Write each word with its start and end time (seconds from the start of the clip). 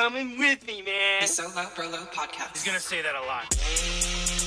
coming 0.00 0.38
with 0.38 0.66
me, 0.66 0.80
man. 0.80 1.20
The 1.20 1.26
Solo 1.26 1.50
Brolo 1.50 2.10
Podcast. 2.10 2.52
He's 2.54 2.64
gonna 2.64 2.80
say 2.80 3.02
that 3.02 3.14
a 3.14 3.20
lot. 3.20 3.54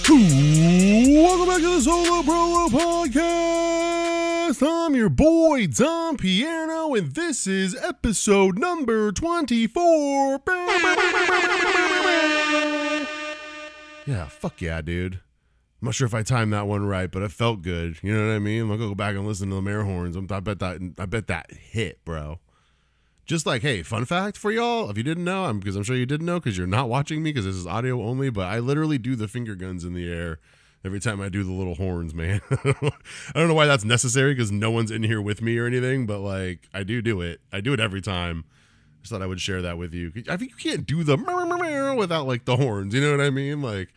Welcome 0.09 1.47
back 1.47 1.57
to 1.57 1.75
the 1.75 1.81
Solo 1.81 2.23
Brolo 2.23 2.69
Podcast. 2.69 4.67
I'm 4.67 4.95
your 4.95 5.09
boy, 5.09 5.67
Dom 5.67 6.17
Piano, 6.17 6.95
and 6.95 7.13
this 7.13 7.45
is 7.45 7.75
episode 7.75 8.57
number 8.57 9.11
24. 9.11 10.41
Yeah, 14.07 14.25
fuck 14.29 14.59
yeah, 14.59 14.81
dude. 14.81 15.19
I'm 15.79 15.85
not 15.85 15.93
sure 15.93 16.07
if 16.07 16.15
I 16.15 16.23
timed 16.23 16.53
that 16.53 16.65
one 16.65 16.83
right, 16.87 17.11
but 17.11 17.21
it 17.21 17.31
felt 17.31 17.61
good. 17.61 17.99
You 18.01 18.17
know 18.17 18.25
what 18.25 18.33
I 18.33 18.39
mean? 18.39 18.71
I'll 18.71 18.77
go 18.79 18.95
back 18.95 19.13
and 19.15 19.27
listen 19.27 19.51
to 19.51 19.61
the 19.61 19.69
air 19.69 19.83
horns. 19.83 20.17
I 20.17 20.39
bet 20.39 20.57
that 20.57 20.95
I 20.97 21.05
bet 21.05 21.27
that 21.27 21.51
hit, 21.51 22.03
bro. 22.03 22.39
Just 23.25 23.45
like, 23.45 23.61
hey, 23.61 23.83
fun 23.83 24.03
fact 24.03 24.35
for 24.35 24.51
y'all, 24.51 24.89
if 24.89 24.97
you 24.97 25.03
didn't 25.03 25.23
know, 25.23 25.45
I'm 25.45 25.59
because 25.59 25.75
I'm 25.75 25.83
sure 25.83 25.95
you 25.95 26.05
didn't 26.05 26.25
know 26.25 26.39
because 26.39 26.57
you're 26.57 26.67
not 26.67 26.89
watching 26.89 27.23
me 27.23 27.31
because 27.31 27.45
this 27.45 27.55
is 27.55 27.65
audio 27.65 28.03
only, 28.03 28.29
but 28.29 28.47
I 28.47 28.59
literally 28.59 28.97
do 28.97 29.15
the 29.15 29.29
finger 29.29 29.55
guns 29.55 29.85
in 29.85 29.93
the 29.93 30.11
air 30.11 30.39
every 30.83 30.99
time 30.99 31.21
I 31.21 31.29
do 31.29 31.43
the 31.43 31.53
little 31.53 31.75
horns, 31.75 32.13
man. 32.13 32.41
I 32.51 32.91
don't 33.33 33.47
know 33.47 33.53
why 33.53 33.65
that's 33.65 33.85
necessary 33.85 34.33
because 34.33 34.51
no 34.51 34.71
one's 34.71 34.91
in 34.91 35.03
here 35.03 35.21
with 35.21 35.41
me 35.41 35.57
or 35.57 35.65
anything, 35.65 36.05
but 36.05 36.19
like 36.19 36.67
I 36.73 36.83
do 36.83 37.01
do 37.01 37.21
it. 37.21 37.39
I 37.51 37.61
do 37.61 37.73
it 37.73 37.79
every 37.79 38.01
time. 38.01 38.43
Just 39.01 39.11
thought 39.11 39.21
I 39.21 39.27
would 39.27 39.41
share 39.41 39.61
that 39.61 39.77
with 39.77 39.93
you. 39.93 40.11
I 40.29 40.37
think 40.37 40.51
you 40.51 40.57
can't 40.57 40.85
do 40.85 41.03
the 41.03 41.17
without 41.97 42.27
like 42.27 42.45
the 42.45 42.57
horns. 42.57 42.93
You 42.93 43.01
know 43.01 43.11
what 43.11 43.25
I 43.25 43.29
mean? 43.29 43.61
Like, 43.61 43.89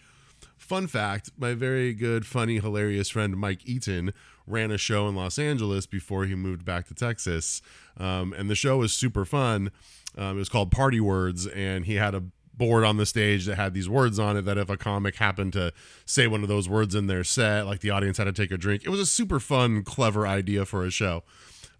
fun 0.56 0.86
fact: 0.86 1.30
my 1.36 1.54
very 1.54 1.94
good, 1.94 2.26
funny, 2.26 2.58
hilarious 2.58 3.08
friend 3.08 3.36
Mike 3.36 3.60
Eaton 3.64 4.12
ran 4.46 4.70
a 4.70 4.78
show 4.78 5.08
in 5.08 5.16
Los 5.16 5.38
Angeles 5.38 5.86
before 5.86 6.24
he 6.24 6.34
moved 6.34 6.64
back 6.64 6.86
to 6.88 6.94
Texas. 6.94 7.62
Um, 7.98 8.32
and 8.32 8.48
the 8.48 8.54
show 8.54 8.78
was 8.78 8.92
super 8.92 9.24
fun. 9.24 9.70
Um, 10.16 10.36
it 10.36 10.40
was 10.40 10.48
called 10.48 10.70
Party 10.70 11.00
Words, 11.00 11.46
and 11.46 11.86
he 11.86 11.94
had 11.94 12.14
a 12.14 12.22
board 12.56 12.84
on 12.84 12.96
the 12.96 13.06
stage 13.06 13.44
that 13.46 13.56
had 13.56 13.74
these 13.74 13.88
words 13.88 14.18
on 14.18 14.36
it 14.36 14.42
that 14.42 14.56
if 14.56 14.70
a 14.70 14.76
comic 14.76 15.16
happened 15.16 15.52
to 15.52 15.72
say 16.06 16.26
one 16.26 16.42
of 16.42 16.48
those 16.48 16.68
words 16.68 16.94
in 16.94 17.06
their 17.06 17.22
set, 17.22 17.66
like 17.66 17.80
the 17.80 17.90
audience 17.90 18.16
had 18.18 18.24
to 18.24 18.32
take 18.32 18.50
a 18.50 18.56
drink. 18.56 18.82
It 18.84 18.88
was 18.88 19.00
a 19.00 19.06
super 19.06 19.38
fun, 19.38 19.82
clever 19.82 20.26
idea 20.26 20.64
for 20.64 20.84
a 20.84 20.90
show. 20.90 21.22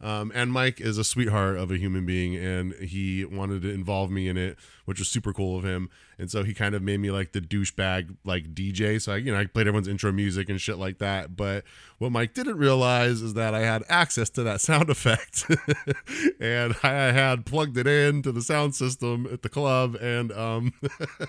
Um, 0.00 0.30
and 0.34 0.52
Mike 0.52 0.80
is 0.80 0.98
a 0.98 1.04
sweetheart 1.04 1.56
of 1.56 1.70
a 1.70 1.78
human 1.78 2.04
being, 2.04 2.36
and 2.36 2.74
he 2.74 3.24
wanted 3.24 3.62
to 3.62 3.72
involve 3.72 4.10
me 4.10 4.28
in 4.28 4.36
it, 4.36 4.58
which 4.84 4.98
was 4.98 5.08
super 5.08 5.32
cool 5.32 5.56
of 5.56 5.64
him. 5.64 5.88
And 6.18 6.30
so 6.30 6.44
he 6.44 6.54
kind 6.54 6.74
of 6.74 6.82
made 6.82 7.00
me 7.00 7.10
like 7.10 7.32
the 7.32 7.40
douchebag 7.40 8.16
like 8.24 8.54
DJ. 8.54 9.00
So 9.00 9.12
I, 9.12 9.16
you 9.16 9.32
know, 9.32 9.38
I 9.38 9.44
played 9.44 9.66
everyone's 9.66 9.88
intro 9.88 10.12
music 10.12 10.48
and 10.48 10.58
shit 10.58 10.78
like 10.78 10.98
that. 10.98 11.36
But 11.36 11.64
what 11.98 12.10
Mike 12.10 12.32
didn't 12.32 12.56
realize 12.56 13.20
is 13.20 13.34
that 13.34 13.54
I 13.54 13.60
had 13.60 13.84
access 13.88 14.30
to 14.30 14.42
that 14.44 14.60
sound 14.66 14.88
effect, 14.88 15.44
and 16.40 16.74
I 16.82 17.12
had 17.12 17.44
plugged 17.44 17.76
it 17.76 17.86
in 17.86 18.22
to 18.22 18.32
the 18.32 18.42
sound 18.42 18.74
system 18.74 19.28
at 19.30 19.42
the 19.42 19.48
club. 19.48 19.96
And 20.00 20.32
um, 20.32 20.72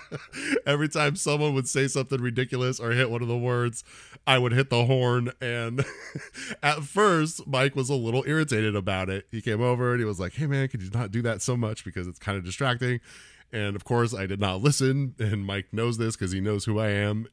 every 0.66 0.88
time 0.88 1.16
someone 1.16 1.54
would 1.54 1.68
say 1.68 1.86
something 1.86 2.20
ridiculous 2.20 2.80
or 2.80 2.92
hit 2.92 3.10
one 3.10 3.22
of 3.22 3.28
the 3.28 3.36
words, 3.36 3.84
I 4.26 4.38
would 4.38 4.52
hit 4.52 4.70
the 4.70 4.86
horn. 4.86 5.32
And 5.40 5.84
at 6.62 6.82
first, 6.82 7.46
Mike 7.46 7.76
was 7.76 7.90
a 7.90 7.94
little 7.94 8.24
irritated 8.26 8.74
about 8.74 9.10
it. 9.10 9.26
He 9.30 9.42
came 9.42 9.60
over 9.60 9.92
and 9.92 10.00
he 10.00 10.06
was 10.06 10.18
like, 10.18 10.34
"Hey 10.34 10.46
man, 10.46 10.68
could 10.68 10.82
you 10.82 10.90
not 10.90 11.10
do 11.10 11.20
that 11.22 11.42
so 11.42 11.56
much 11.58 11.84
because 11.84 12.06
it's 12.06 12.18
kind 12.18 12.38
of 12.38 12.44
distracting?" 12.44 13.00
And 13.52 13.76
of 13.76 13.84
course, 13.84 14.14
I 14.14 14.26
did 14.26 14.40
not 14.40 14.62
listen. 14.62 15.14
And 15.18 15.44
Mike 15.44 15.66
knows 15.72 15.98
this 15.98 16.16
because 16.16 16.32
he 16.32 16.40
knows 16.40 16.64
who 16.64 16.78
I 16.78 16.88
am. 16.88 17.26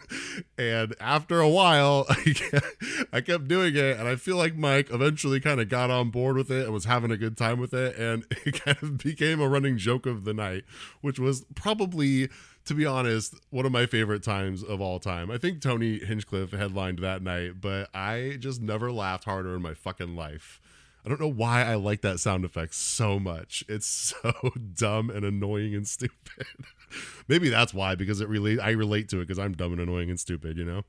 and 0.58 0.94
after 1.00 1.40
a 1.40 1.48
while, 1.48 2.06
I 3.12 3.20
kept 3.20 3.48
doing 3.48 3.74
it. 3.76 3.98
And 3.98 4.08
I 4.08 4.16
feel 4.16 4.36
like 4.36 4.56
Mike 4.56 4.90
eventually 4.90 5.40
kind 5.40 5.60
of 5.60 5.68
got 5.68 5.90
on 5.90 6.10
board 6.10 6.36
with 6.36 6.50
it 6.50 6.64
and 6.64 6.72
was 6.72 6.84
having 6.84 7.10
a 7.10 7.16
good 7.16 7.36
time 7.36 7.60
with 7.60 7.74
it. 7.74 7.96
And 7.96 8.24
it 8.44 8.62
kind 8.62 8.78
of 8.82 8.98
became 8.98 9.40
a 9.40 9.48
running 9.48 9.78
joke 9.78 10.06
of 10.06 10.24
the 10.24 10.34
night, 10.34 10.64
which 11.00 11.18
was 11.18 11.44
probably 11.54 12.28
to 12.68 12.74
be 12.74 12.84
honest, 12.84 13.34
one 13.48 13.64
of 13.64 13.72
my 13.72 13.86
favorite 13.86 14.22
times 14.22 14.62
of 14.62 14.78
all 14.78 15.00
time. 15.00 15.30
I 15.30 15.38
think 15.38 15.62
Tony 15.62 16.00
Hinchcliffe 16.00 16.50
headlined 16.50 16.98
that 16.98 17.22
night, 17.22 17.62
but 17.62 17.88
I 17.94 18.36
just 18.38 18.60
never 18.60 18.92
laughed 18.92 19.24
harder 19.24 19.56
in 19.56 19.62
my 19.62 19.72
fucking 19.72 20.14
life. 20.14 20.60
I 21.04 21.08
don't 21.08 21.20
know 21.20 21.28
why 21.28 21.64
I 21.64 21.76
like 21.76 22.02
that 22.02 22.20
sound 22.20 22.44
effect 22.44 22.74
so 22.74 23.18
much. 23.18 23.64
It's 23.68 23.86
so 24.22 24.32
dumb 24.74 25.10
and 25.10 25.24
annoying 25.24 25.74
and 25.74 25.86
stupid. 25.86 26.46
Maybe 27.28 27.48
that's 27.48 27.72
why 27.72 27.94
because 27.94 28.20
it 28.20 28.28
really 28.28 28.60
I 28.60 28.70
relate 28.70 29.08
to 29.10 29.18
it 29.18 29.26
because 29.26 29.38
I'm 29.38 29.52
dumb 29.52 29.72
and 29.72 29.80
annoying 29.80 30.10
and 30.10 30.20
stupid, 30.20 30.56
you 30.56 30.64
know. 30.64 30.82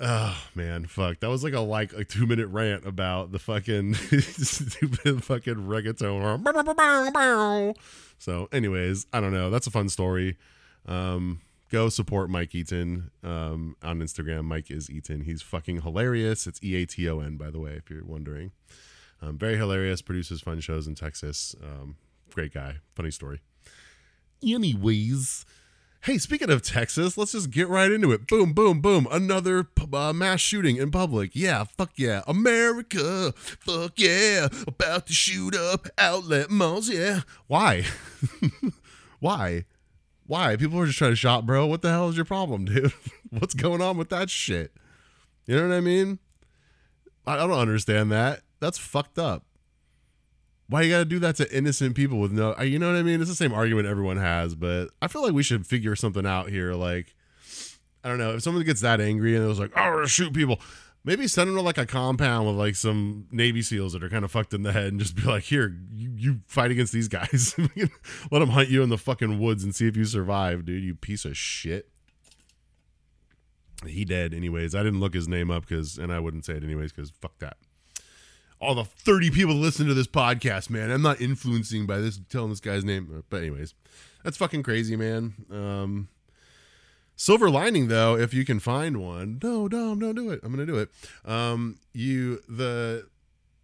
Oh 0.00 0.36
man, 0.54 0.86
fuck. 0.86 1.20
That 1.20 1.28
was 1.28 1.44
like 1.44 1.52
a 1.52 1.60
like 1.60 1.92
a 1.92 2.04
two 2.04 2.26
minute 2.26 2.48
rant 2.48 2.86
about 2.86 3.32
the 3.32 3.38
fucking 3.38 3.94
stupid 3.94 5.24
fucking 5.24 5.56
reggaeton. 5.56 7.76
So, 8.18 8.48
anyways, 8.52 9.06
I 9.12 9.20
don't 9.20 9.32
know. 9.32 9.50
That's 9.50 9.66
a 9.66 9.70
fun 9.70 9.88
story. 9.88 10.36
Um, 10.86 11.40
go 11.70 11.88
support 11.88 12.28
Mike 12.28 12.54
Eaton 12.54 13.10
um, 13.22 13.76
on 13.82 14.00
Instagram. 14.00 14.44
Mike 14.44 14.70
is 14.70 14.90
Eaton. 14.90 15.22
He's 15.22 15.42
fucking 15.42 15.82
hilarious. 15.82 16.46
It's 16.46 16.62
E 16.62 16.76
A 16.82 16.86
T 16.86 17.08
O 17.08 17.20
N, 17.20 17.36
by 17.36 17.50
the 17.50 17.60
way, 17.60 17.72
if 17.72 17.88
you're 17.88 18.04
wondering. 18.04 18.52
Um, 19.22 19.38
very 19.38 19.56
hilarious. 19.56 20.02
Produces 20.02 20.40
fun 20.40 20.60
shows 20.60 20.86
in 20.86 20.94
Texas. 20.94 21.54
Um, 21.62 21.96
great 22.34 22.52
guy. 22.52 22.76
Funny 22.94 23.10
story. 23.10 23.40
Anyways, 24.42 25.44
hey, 26.02 26.16
speaking 26.18 26.50
of 26.50 26.62
Texas, 26.62 27.18
let's 27.18 27.32
just 27.32 27.50
get 27.50 27.68
right 27.68 27.92
into 27.92 28.10
it. 28.12 28.26
Boom, 28.26 28.52
boom, 28.52 28.80
boom. 28.80 29.06
Another 29.10 29.68
uh, 29.92 30.12
mass 30.12 30.40
shooting 30.40 30.76
in 30.76 30.90
public. 30.90 31.32
Yeah, 31.34 31.64
fuck 31.64 31.92
yeah. 31.96 32.22
America, 32.26 33.32
fuck 33.36 33.92
yeah. 33.96 34.48
About 34.66 35.06
to 35.08 35.12
shoot 35.12 35.54
up 35.54 35.88
outlet 35.98 36.50
malls. 36.50 36.88
Yeah. 36.88 37.20
Why? 37.46 37.84
Why? 39.20 39.66
Why? 40.30 40.54
People 40.54 40.78
are 40.78 40.86
just 40.86 40.96
trying 40.96 41.10
to 41.10 41.16
shop, 41.16 41.44
bro. 41.44 41.66
What 41.66 41.82
the 41.82 41.90
hell 41.90 42.08
is 42.08 42.14
your 42.14 42.24
problem, 42.24 42.64
dude? 42.66 42.92
What's 43.30 43.52
going 43.52 43.82
on 43.82 43.96
with 43.96 44.10
that 44.10 44.30
shit? 44.30 44.72
You 45.46 45.56
know 45.56 45.66
what 45.66 45.74
I 45.74 45.80
mean? 45.80 46.20
I 47.26 47.34
don't 47.34 47.50
understand 47.50 48.12
that. 48.12 48.42
That's 48.60 48.78
fucked 48.78 49.18
up. 49.18 49.44
Why 50.68 50.82
you 50.82 50.90
gotta 50.92 51.04
do 51.04 51.18
that 51.18 51.34
to 51.36 51.52
innocent 51.52 51.96
people 51.96 52.20
with 52.20 52.30
no? 52.30 52.56
You 52.60 52.78
know 52.78 52.92
what 52.92 52.96
I 52.96 53.02
mean? 53.02 53.20
It's 53.20 53.28
the 53.28 53.34
same 53.34 53.52
argument 53.52 53.88
everyone 53.88 54.18
has, 54.18 54.54
but 54.54 54.90
I 55.02 55.08
feel 55.08 55.24
like 55.24 55.32
we 55.32 55.42
should 55.42 55.66
figure 55.66 55.96
something 55.96 56.24
out 56.24 56.48
here. 56.48 56.74
Like, 56.74 57.16
I 58.04 58.08
don't 58.08 58.18
know 58.18 58.34
if 58.34 58.42
someone 58.44 58.62
gets 58.62 58.82
that 58.82 59.00
angry 59.00 59.34
and 59.34 59.44
it 59.44 59.48
was 59.48 59.58
like, 59.58 59.72
"Oh, 59.76 60.06
shoot 60.06 60.32
people." 60.32 60.60
Maybe 61.04 61.26
send 61.26 61.48
them 61.48 61.56
to 61.56 61.62
like 61.62 61.78
a 61.78 61.86
compound 61.86 62.46
with 62.46 62.56
like 62.56 62.76
some 62.76 63.26
Navy 63.30 63.62
SEALs 63.62 63.92
that 63.92 64.04
are 64.04 64.08
kind 64.08 64.24
of 64.24 64.30
fucked 64.30 64.52
in 64.52 64.62
the 64.62 64.72
head 64.72 64.88
and 64.88 65.00
just 65.00 65.16
be 65.16 65.22
like, 65.22 65.44
here, 65.44 65.76
you, 65.92 66.12
you 66.14 66.40
fight 66.46 66.70
against 66.70 66.92
these 66.92 67.08
guys. 67.08 67.54
Let 68.30 68.40
them 68.40 68.50
hunt 68.50 68.68
you 68.68 68.82
in 68.82 68.88
the 68.88 68.98
fucking 68.98 69.38
woods 69.38 69.64
and 69.64 69.74
see 69.74 69.86
if 69.86 69.96
you 69.96 70.04
survive, 70.04 70.64
dude. 70.64 70.84
You 70.84 70.94
piece 70.94 71.24
of 71.24 71.36
shit. 71.36 71.88
He 73.86 74.04
dead, 74.04 74.34
anyways. 74.34 74.74
I 74.74 74.82
didn't 74.82 75.00
look 75.00 75.14
his 75.14 75.26
name 75.26 75.50
up 75.50 75.66
because, 75.66 75.96
and 75.96 76.12
I 76.12 76.20
wouldn't 76.20 76.44
say 76.44 76.54
it 76.54 76.64
anyways 76.64 76.92
because 76.92 77.10
fuck 77.10 77.38
that. 77.38 77.56
All 78.60 78.74
the 78.74 78.84
30 78.84 79.30
people 79.30 79.54
that 79.54 79.60
listen 79.60 79.86
to 79.86 79.94
this 79.94 80.06
podcast, 80.06 80.68
man. 80.68 80.90
I'm 80.90 81.00
not 81.00 81.18
influencing 81.18 81.86
by 81.86 81.96
this 81.98 82.20
telling 82.28 82.50
this 82.50 82.60
guy's 82.60 82.84
name. 82.84 83.24
But, 83.30 83.38
anyways, 83.38 83.72
that's 84.22 84.36
fucking 84.36 84.64
crazy, 84.64 84.96
man. 84.96 85.32
Um, 85.50 86.08
Silver 87.20 87.50
lining 87.50 87.88
though, 87.88 88.16
if 88.16 88.32
you 88.32 88.46
can 88.46 88.58
find 88.60 88.96
one, 88.96 89.38
no, 89.42 89.68
Dom, 89.68 89.98
don't 89.98 90.14
do 90.14 90.30
it. 90.30 90.40
I'm 90.42 90.52
gonna 90.52 90.64
do 90.64 90.78
it. 90.78 90.88
Um, 91.22 91.78
you 91.92 92.40
the 92.48 93.08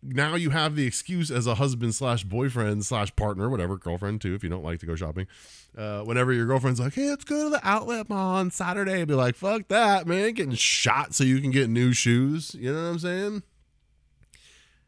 now 0.02 0.34
you 0.34 0.50
have 0.50 0.76
the 0.76 0.86
excuse 0.86 1.30
as 1.30 1.46
a 1.46 1.54
husband 1.54 1.94
slash 1.94 2.22
boyfriend 2.22 2.84
slash 2.84 3.16
partner, 3.16 3.48
whatever, 3.48 3.78
girlfriend 3.78 4.20
too, 4.20 4.34
if 4.34 4.44
you 4.44 4.50
don't 4.50 4.62
like 4.62 4.80
to 4.80 4.86
go 4.86 4.94
shopping. 4.94 5.26
Uh, 5.74 6.02
whenever 6.02 6.34
your 6.34 6.44
girlfriend's 6.44 6.80
like, 6.80 6.92
hey, 6.92 7.08
let's 7.08 7.24
go 7.24 7.44
to 7.44 7.48
the 7.48 7.66
outlet 7.66 8.10
mall 8.10 8.36
on 8.36 8.50
Saturday, 8.50 9.02
be 9.06 9.14
like, 9.14 9.36
fuck 9.36 9.68
that, 9.68 10.06
man, 10.06 10.34
getting 10.34 10.52
shot 10.52 11.14
so 11.14 11.24
you 11.24 11.40
can 11.40 11.50
get 11.50 11.70
new 11.70 11.94
shoes. 11.94 12.54
You 12.58 12.74
know 12.74 12.82
what 12.82 12.88
I'm 12.90 12.98
saying? 12.98 13.42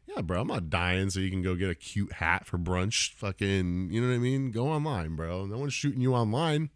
Yeah, 0.05 0.21
bro, 0.21 0.41
I'm 0.41 0.47
not 0.47 0.69
dying 0.69 1.09
so 1.09 1.19
you 1.21 1.31
can 1.31 1.41
go 1.41 1.55
get 1.55 1.71
a 1.71 1.75
cute 1.75 2.13
hat 2.13 2.45
for 2.45 2.59
brunch. 2.59 3.13
Fucking, 3.13 3.89
you 3.91 3.99
know 3.99 4.09
what 4.09 4.13
I 4.13 4.19
mean? 4.19 4.51
Go 4.51 4.67
online, 4.67 5.15
bro. 5.15 5.47
No 5.47 5.57
one's 5.57 5.73
shooting 5.73 6.01
you 6.01 6.13
online. 6.13 6.69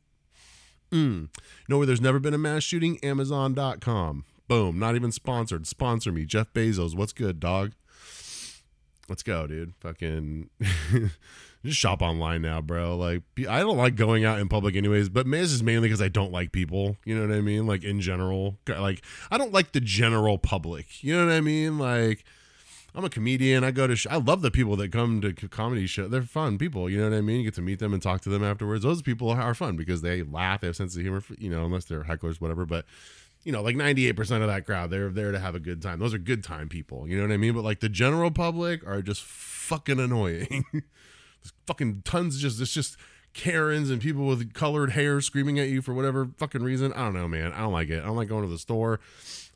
Mm. 0.93 1.29
Know 1.67 1.79
where 1.79 1.87
there's 1.87 2.01
never 2.01 2.19
been 2.19 2.35
a 2.35 2.37
mass 2.37 2.63
shooting? 2.63 2.99
Amazon.com. 3.03 4.25
Boom. 4.47 4.77
Not 4.77 4.95
even 4.95 5.11
sponsored. 5.11 5.65
Sponsor 5.65 6.11
me. 6.11 6.25
Jeff 6.25 6.53
Bezos. 6.53 6.95
What's 6.95 7.13
good, 7.13 7.39
dog? 7.39 7.73
Let's 9.09 9.23
go, 9.23 9.47
dude. 9.47 9.73
Fucking 9.81 10.49
just 11.65 11.77
shop 11.77 12.01
online 12.01 12.41
now, 12.41 12.61
bro. 12.61 12.95
Like 12.95 13.23
I 13.49 13.59
don't 13.59 13.77
like 13.77 13.95
going 13.95 14.23
out 14.23 14.39
in 14.39 14.47
public 14.47 14.75
anyways, 14.75 15.09
but 15.09 15.29
this 15.29 15.51
is 15.51 15.63
mainly 15.63 15.87
because 15.87 16.01
I 16.01 16.07
don't 16.07 16.31
like 16.31 16.51
people. 16.51 16.95
You 17.05 17.15
know 17.15 17.27
what 17.27 17.35
I 17.35 17.41
mean? 17.41 17.65
Like 17.65 17.83
in 17.83 17.99
general. 17.99 18.57
Like 18.67 19.03
I 19.31 19.37
don't 19.37 19.51
like 19.51 19.71
the 19.71 19.81
general 19.81 20.37
public. 20.37 21.03
You 21.03 21.17
know 21.17 21.25
what 21.25 21.33
I 21.33 21.41
mean? 21.41 21.79
Like 21.79 22.23
I'm 22.95 23.03
a 23.03 23.09
comedian. 23.09 23.63
I 23.63 23.71
go 23.71 23.87
to. 23.87 23.95
Sh- 23.95 24.07
I 24.09 24.17
love 24.17 24.41
the 24.41 24.51
people 24.51 24.75
that 24.75 24.91
come 24.91 25.19
to 25.21 25.33
comedy 25.33 25.87
show. 25.87 26.07
They're 26.07 26.21
fun 26.21 26.57
people. 26.57 26.89
You 26.89 26.99
know 26.99 27.09
what 27.09 27.17
I 27.17 27.21
mean? 27.21 27.37
You 27.37 27.43
get 27.45 27.55
to 27.55 27.61
meet 27.61 27.79
them 27.79 27.93
and 27.93 28.01
talk 28.01 28.21
to 28.21 28.29
them 28.29 28.43
afterwards. 28.43 28.83
Those 28.83 29.01
people 29.01 29.29
are 29.29 29.53
fun 29.55 29.75
because 29.75 30.01
they 30.01 30.21
laugh. 30.21 30.61
They 30.61 30.67
have 30.67 30.75
sense 30.75 30.95
of 30.95 31.01
humor. 31.01 31.23
You 31.37 31.49
know, 31.49 31.65
unless 31.65 31.85
they're 31.85 32.03
hecklers, 32.03 32.39
whatever. 32.39 32.65
But 32.65 32.85
you 33.43 33.51
know, 33.51 33.61
like 33.61 33.75
98% 33.75 34.41
of 34.41 34.47
that 34.47 34.65
crowd, 34.65 34.89
they're 34.89 35.09
there 35.09 35.31
to 35.31 35.39
have 35.39 35.55
a 35.55 35.59
good 35.59 35.81
time. 35.81 35.99
Those 35.99 36.13
are 36.13 36.17
good 36.17 36.43
time 36.43 36.69
people. 36.69 37.07
You 37.07 37.17
know 37.17 37.23
what 37.23 37.33
I 37.33 37.37
mean? 37.37 37.53
But 37.53 37.63
like 37.63 37.79
the 37.79 37.89
general 37.89 38.31
public 38.31 38.85
are 38.87 39.01
just 39.01 39.23
fucking 39.23 39.99
annoying. 39.99 40.65
Fucking 41.67 42.03
tons. 42.05 42.41
Just 42.41 42.61
it's 42.61 42.73
just 42.73 42.95
Karens 43.33 43.89
and 43.89 44.01
people 44.01 44.25
with 44.25 44.53
colored 44.53 44.91
hair 44.91 45.19
screaming 45.21 45.59
at 45.59 45.69
you 45.69 45.81
for 45.81 45.93
whatever 45.93 46.29
fucking 46.37 46.61
reason. 46.61 46.93
I 46.93 46.99
don't 46.99 47.13
know, 47.13 47.27
man. 47.27 47.51
I 47.51 47.59
don't 47.59 47.73
like 47.73 47.89
it. 47.89 48.01
I 48.01 48.05
don't 48.05 48.15
like 48.15 48.27
going 48.27 48.43
to 48.43 48.49
the 48.49 48.59
store. 48.59 48.99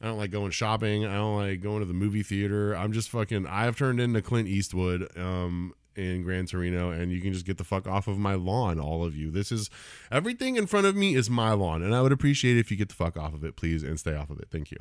I 0.01 0.05
don't 0.05 0.17
like 0.17 0.31
going 0.31 0.51
shopping. 0.51 1.05
I 1.05 1.15
don't 1.15 1.37
like 1.37 1.61
going 1.61 1.79
to 1.79 1.85
the 1.85 1.93
movie 1.93 2.23
theater. 2.23 2.75
I'm 2.75 2.91
just 2.91 3.09
fucking. 3.09 3.47
I've 3.47 3.77
turned 3.77 3.99
into 3.99 4.21
Clint 4.21 4.47
Eastwood. 4.47 5.15
Um, 5.17 5.73
in 5.95 6.21
Gran 6.21 6.45
Torino, 6.45 6.91
and 6.91 7.11
you 7.11 7.19
can 7.21 7.33
just 7.33 7.45
get 7.45 7.57
the 7.57 7.63
fuck 7.63 7.87
off 7.87 8.07
of 8.07 8.19
my 8.19 8.35
lawn, 8.35 8.79
all 8.79 9.03
of 9.03 9.15
you. 9.15 9.31
This 9.31 9.51
is 9.51 9.69
everything 10.11 10.55
in 10.55 10.67
front 10.67 10.85
of 10.85 10.95
me 10.95 11.15
is 11.15 11.27
my 11.27 11.53
lawn, 11.53 11.81
and 11.81 11.93
I 11.95 12.03
would 12.03 12.11
appreciate 12.11 12.55
if 12.55 12.69
you 12.69 12.77
get 12.77 12.89
the 12.89 12.95
fuck 12.95 13.17
off 13.17 13.33
of 13.33 13.43
it, 13.43 13.55
please, 13.55 13.81
and 13.81 13.99
stay 13.99 14.15
off 14.15 14.29
of 14.29 14.39
it. 14.39 14.47
Thank 14.51 14.69
you. 14.69 14.77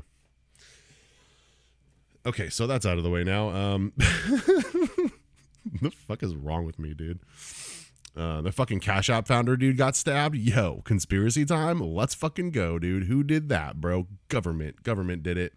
Okay, 2.26 2.50
so 2.50 2.66
that's 2.66 2.84
out 2.84 2.98
of 2.98 3.04
the 3.04 3.10
way 3.10 3.24
now. 3.24 3.48
Um, 3.48 3.92
the 3.96 5.90
fuck 5.90 6.22
is 6.22 6.34
wrong 6.34 6.66
with 6.66 6.78
me, 6.78 6.92
dude? 6.92 7.20
Uh, 8.16 8.40
the 8.40 8.50
fucking 8.50 8.80
Cash 8.80 9.10
App 9.10 9.26
founder 9.26 9.56
dude 9.56 9.76
got 9.76 9.94
stabbed. 9.94 10.36
Yo, 10.36 10.80
conspiracy 10.84 11.44
time. 11.44 11.80
Let's 11.80 12.14
fucking 12.14 12.50
go, 12.50 12.78
dude. 12.78 13.04
Who 13.04 13.22
did 13.22 13.50
that, 13.50 13.80
bro? 13.80 14.06
Government. 14.28 14.82
Government 14.82 15.22
did 15.22 15.36
it. 15.36 15.52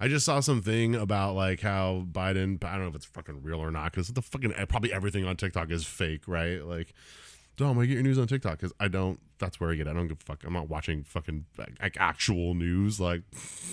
I 0.00 0.08
just 0.08 0.24
saw 0.24 0.40
something 0.40 0.94
about 0.94 1.34
like 1.34 1.60
how 1.60 2.04
Biden. 2.10 2.62
I 2.64 2.72
don't 2.72 2.82
know 2.82 2.88
if 2.88 2.94
it's 2.96 3.04
fucking 3.06 3.42
real 3.42 3.60
or 3.60 3.70
not 3.70 3.92
because 3.92 4.08
the 4.08 4.22
fucking 4.22 4.52
probably 4.68 4.92
everything 4.92 5.24
on 5.24 5.36
TikTok 5.36 5.70
is 5.70 5.84
fake, 5.84 6.22
right? 6.26 6.64
Like, 6.64 6.94
Dom, 7.56 7.78
I 7.78 7.86
get 7.86 7.94
your 7.94 8.02
news 8.02 8.18
on 8.18 8.26
TikTok 8.26 8.58
because 8.58 8.72
I 8.78 8.88
don't. 8.88 9.20
That's 9.38 9.60
where 9.60 9.70
I 9.70 9.74
get. 9.74 9.86
It. 9.86 9.90
I 9.90 9.92
don't 9.94 10.08
give 10.08 10.18
a 10.20 10.24
fuck. 10.24 10.44
I'm 10.44 10.52
not 10.52 10.68
watching 10.68 11.04
fucking 11.04 11.46
like 11.56 11.96
actual 11.98 12.54
news. 12.54 13.00
Like, 13.00 13.22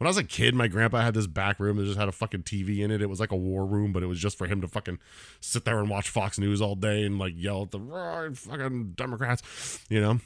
when 0.00 0.06
I 0.06 0.08
was 0.08 0.16
a 0.16 0.24
kid, 0.24 0.54
my 0.54 0.66
grandpa 0.66 1.02
had 1.02 1.12
this 1.12 1.26
back 1.26 1.60
room 1.60 1.76
that 1.76 1.84
just 1.84 1.98
had 1.98 2.08
a 2.08 2.12
fucking 2.12 2.44
TV 2.44 2.78
in 2.78 2.90
it. 2.90 3.02
It 3.02 3.10
was 3.10 3.20
like 3.20 3.32
a 3.32 3.36
war 3.36 3.66
room, 3.66 3.92
but 3.92 4.02
it 4.02 4.06
was 4.06 4.18
just 4.18 4.38
for 4.38 4.46
him 4.46 4.62
to 4.62 4.66
fucking 4.66 4.98
sit 5.42 5.66
there 5.66 5.78
and 5.78 5.90
watch 5.90 6.08
Fox 6.08 6.38
News 6.38 6.62
all 6.62 6.74
day 6.74 7.04
and 7.04 7.18
like 7.18 7.34
yell 7.36 7.64
at 7.64 7.70
the 7.70 8.30
fucking 8.34 8.92
Democrats, 8.92 9.78
you 9.90 10.00
know. 10.00 10.20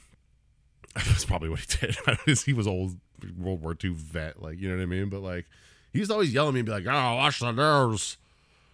That's 0.95 1.25
probably 1.25 1.49
what 1.49 1.59
he 1.59 1.87
did. 1.87 1.97
he 2.45 2.53
was 2.53 2.67
old 2.67 2.95
World 3.37 3.61
War 3.61 3.75
II 3.83 3.89
vet, 3.95 4.41
like 4.41 4.61
you 4.61 4.69
know 4.69 4.77
what 4.77 4.83
I 4.83 4.85
mean. 4.85 5.09
But 5.09 5.19
like, 5.19 5.45
he 5.91 5.99
used 5.99 6.09
to 6.09 6.13
always 6.13 6.33
yell 6.33 6.47
at 6.47 6.53
me 6.53 6.61
and 6.61 6.65
be 6.65 6.71
like, 6.71 6.85
"Oh, 6.87 7.15
watch 7.15 7.41
the 7.41 7.51
news. 7.51 8.15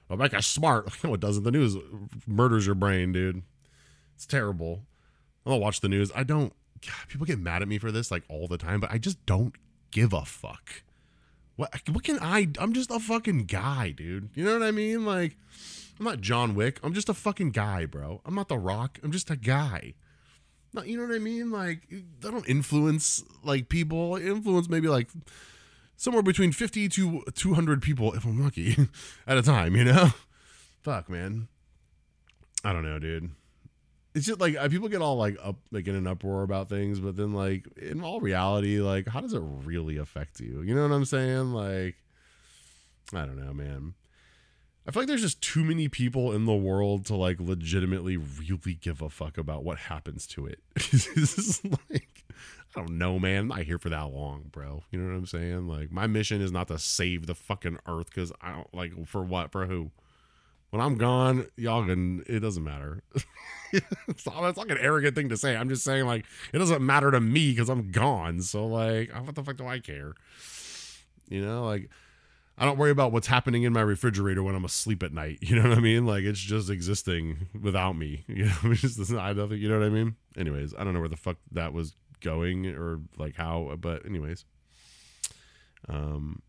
I'll 0.08 0.18
make 0.18 0.36
us 0.36 0.46
smart." 0.46 0.88
No, 1.04 1.16
it 1.16 1.20
doesn't. 1.20 1.46
The 1.46 1.52
news 1.52 1.78
murders 2.28 2.68
your 2.68 2.76
brain, 2.76 3.12
dude. 3.12 3.42
It's 4.16 4.28
terrible. 4.28 4.84
I 5.48 5.50
don't 5.50 5.62
watch 5.62 5.82
the 5.82 5.90
news. 5.90 6.12
I 6.16 6.22
don't. 6.22 6.54
God, 6.86 7.08
people 7.08 7.26
get 7.26 7.40
mad 7.40 7.64
at 7.64 7.68
me 7.68 7.80
for 7.80 7.92
this 7.92 8.12
like 8.12 8.22
all 8.30 8.48
the 8.48 8.60
time, 8.60 8.80
but 8.80 8.92
I 8.92 9.00
just 9.00 9.26
don't 9.26 9.56
give 9.90 10.14
a 10.14 10.26
fuck. 10.26 10.84
What 11.62 11.90
what 11.90 12.04
can 12.04 12.18
I? 12.20 12.48
I'm 12.58 12.74
just 12.74 12.90
a 12.90 13.00
fucking 13.00 13.46
guy, 13.46 13.92
dude. 13.92 14.32
You 14.34 14.44
know 14.44 14.54
what 14.54 14.64
I 14.64 14.72
mean? 14.72 15.06
Like, 15.06 15.38
I'm 16.00 16.06
not 16.06 16.20
John 16.20 16.56
Wick. 16.56 16.80
I'm 16.82 16.92
just 16.92 17.08
a 17.08 17.14
fucking 17.14 17.52
guy, 17.52 17.86
bro. 17.86 18.20
I'm 18.26 18.34
not 18.34 18.48
The 18.48 18.58
Rock. 18.58 18.98
I'm 19.04 19.12
just 19.12 19.30
a 19.30 19.36
guy. 19.36 19.94
Not, 20.74 20.88
you 20.88 20.98
know 20.98 21.06
what 21.06 21.14
I 21.14 21.20
mean? 21.20 21.52
Like, 21.52 21.82
I 21.92 22.32
don't 22.32 22.50
influence 22.50 23.24
like 23.44 23.70
people. 23.70 24.16
I 24.16 24.22
influence 24.22 24.70
maybe 24.70 24.88
like 24.88 25.10
somewhere 25.98 26.24
between 26.24 26.52
50 26.52 26.90
to 26.90 27.24
200 27.32 27.84
people 27.84 28.12
if 28.14 28.26
I'm 28.26 28.44
lucky 28.44 28.76
at 29.28 29.38
a 29.38 29.44
time, 29.44 29.76
you 29.76 29.84
know? 29.84 30.10
Fuck, 30.82 31.12
man. 31.12 31.48
I 32.64 32.74
don't 32.74 32.84
know, 32.84 32.98
dude. 32.98 33.30
It's 34.14 34.26
just 34.26 34.42
like 34.42 34.56
uh, 34.58 34.68
people 34.68 34.90
get 34.90 35.02
all 35.02 35.16
like 35.16 35.38
up, 35.42 35.56
like 35.72 35.88
in 35.88 35.96
an 35.96 36.08
uproar 36.08 36.44
about 36.44 36.68
things, 36.70 37.00
but 37.00 37.16
then 37.16 37.34
like 37.34 37.66
in 37.78 38.04
all 38.04 38.20
reality, 38.20 38.80
like 38.80 39.08
how 39.08 39.22
does 39.22 39.34
it 39.34 39.42
really 39.42 39.98
affect 39.98 40.40
you? 40.40 40.62
You 40.62 40.76
know 40.76 40.84
what 40.88 40.94
I'm 40.94 41.06
saying? 41.06 41.54
Like, 41.54 41.96
I 43.14 43.26
don't 43.26 43.44
know, 43.44 43.54
man. 43.54 43.94
I 44.88 44.92
feel 44.92 45.02
like 45.02 45.08
there's 45.08 45.22
just 45.22 45.42
too 45.42 45.64
many 45.64 45.88
people 45.88 46.32
in 46.32 46.46
the 46.46 46.56
world 46.56 47.06
to 47.06 47.16
like 47.16 47.40
legitimately 47.40 48.18
really 48.18 48.74
give 48.74 49.02
a 49.02 49.10
fuck 49.10 49.38
about 49.38 49.64
what 49.64 49.78
happens 49.78 50.26
to 50.28 50.48
it. 50.48 50.60
this 50.76 51.08
is 51.38 51.62
like, 51.90 52.26
I 52.76 52.80
don't 52.80 52.98
know, 52.98 53.20
man. 53.20 53.42
I'm 53.42 53.48
not 53.50 53.60
here 53.64 53.78
for 53.78 53.90
that 53.90 54.12
long, 54.12 54.46
bro. 54.52 54.84
You 54.92 55.00
know 55.00 55.12
what 55.12 55.18
I'm 55.18 55.26
saying? 55.28 55.68
Like, 55.68 55.92
my 55.92 56.08
mission 56.08 56.42
is 56.42 56.52
not 56.52 56.68
to 56.70 56.80
save 56.80 57.28
the 57.28 57.36
fucking 57.36 57.78
earth 57.88 58.08
because 58.08 58.32
I 58.42 58.54
don't 58.54 58.74
like 58.74 59.06
for 59.06 59.22
what, 59.22 59.52
for 59.52 59.68
who. 59.68 59.92
When 60.72 60.82
I'm 60.82 60.96
gone, 60.96 61.48
y'all 61.56 61.86
can. 61.86 62.24
It 62.28 62.40
doesn't 62.40 62.64
matter. 62.64 63.04
it's, 63.74 63.86
it's 64.08 64.28
like 64.58 64.70
an 64.70 64.78
arrogant 64.78 65.16
thing 65.16 65.30
to 65.30 65.38
say. 65.38 65.56
I'm 65.56 65.70
just 65.70 65.84
saying, 65.84 66.06
like, 66.06 66.26
it 66.54 66.58
doesn't 66.58 66.86
matter 66.86 67.12
to 67.12 67.20
me 67.20 67.52
because 67.52 67.70
I'm 67.70 67.92
gone. 67.92 68.42
So, 68.42 68.66
like, 68.66 69.14
what 69.14 69.36
the 69.36 69.44
fuck 69.44 69.58
do 69.58 69.68
I 69.68 69.80
care? 69.80 70.14
You 71.30 71.46
know, 71.46 71.64
like 71.66 71.90
I 72.58 72.66
don't 72.66 72.78
worry 72.78 72.92
about 72.92 73.12
what's 73.12 73.28
happening 73.28 73.64
in 73.64 73.74
my 73.74 73.82
refrigerator 73.82 74.44
when 74.44 74.54
I'm 74.54 74.66
asleep 74.66 75.02
at 75.02 75.14
night. 75.14 75.40
You 75.52 75.56
know 75.56 75.68
what 75.68 75.78
I 75.78 75.82
mean? 75.82 76.06
Like 76.06 76.24
it's 76.24 76.40
just 76.40 76.70
existing 76.70 77.48
without 77.60 77.94
me. 77.94 78.24
You 78.28 78.46
know, 78.46 78.54
it's 78.66 78.82
just 78.82 79.12
I 79.12 79.32
you 79.32 79.70
know 79.70 79.80
what 79.80 79.86
I 79.86 79.90
mean. 79.90 80.16
Anyways, 80.38 80.76
I 80.76 80.84
don't 80.84 80.94
know 80.94 81.00
where 81.00 81.10
the 81.10 81.18
fuck 81.18 81.38
that 81.52 81.74
was 81.74 81.96
going 82.20 82.68
or 82.68 83.00
like 83.18 83.36
how, 83.36 83.76
but 83.80 84.06
anyways, 84.06 84.46
um, 85.90 86.42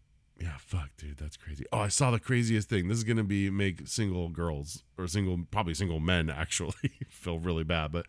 yeah, 0.42 0.56
fuck, 0.58 0.90
dude, 0.96 1.18
that's 1.18 1.36
crazy. 1.36 1.64
Oh, 1.72 1.78
I 1.78 1.88
saw 1.88 2.10
the 2.10 2.18
craziest 2.18 2.68
thing. 2.68 2.88
This 2.88 2.98
is 2.98 3.04
gonna 3.04 3.22
be 3.22 3.48
make 3.48 3.86
single 3.86 4.28
girls 4.28 4.82
or 4.98 5.06
single, 5.06 5.46
probably 5.52 5.74
single 5.74 6.00
men 6.00 6.28
actually 6.36 6.90
feel 7.08 7.38
really 7.38 7.62
bad, 7.62 7.92
but 7.92 8.06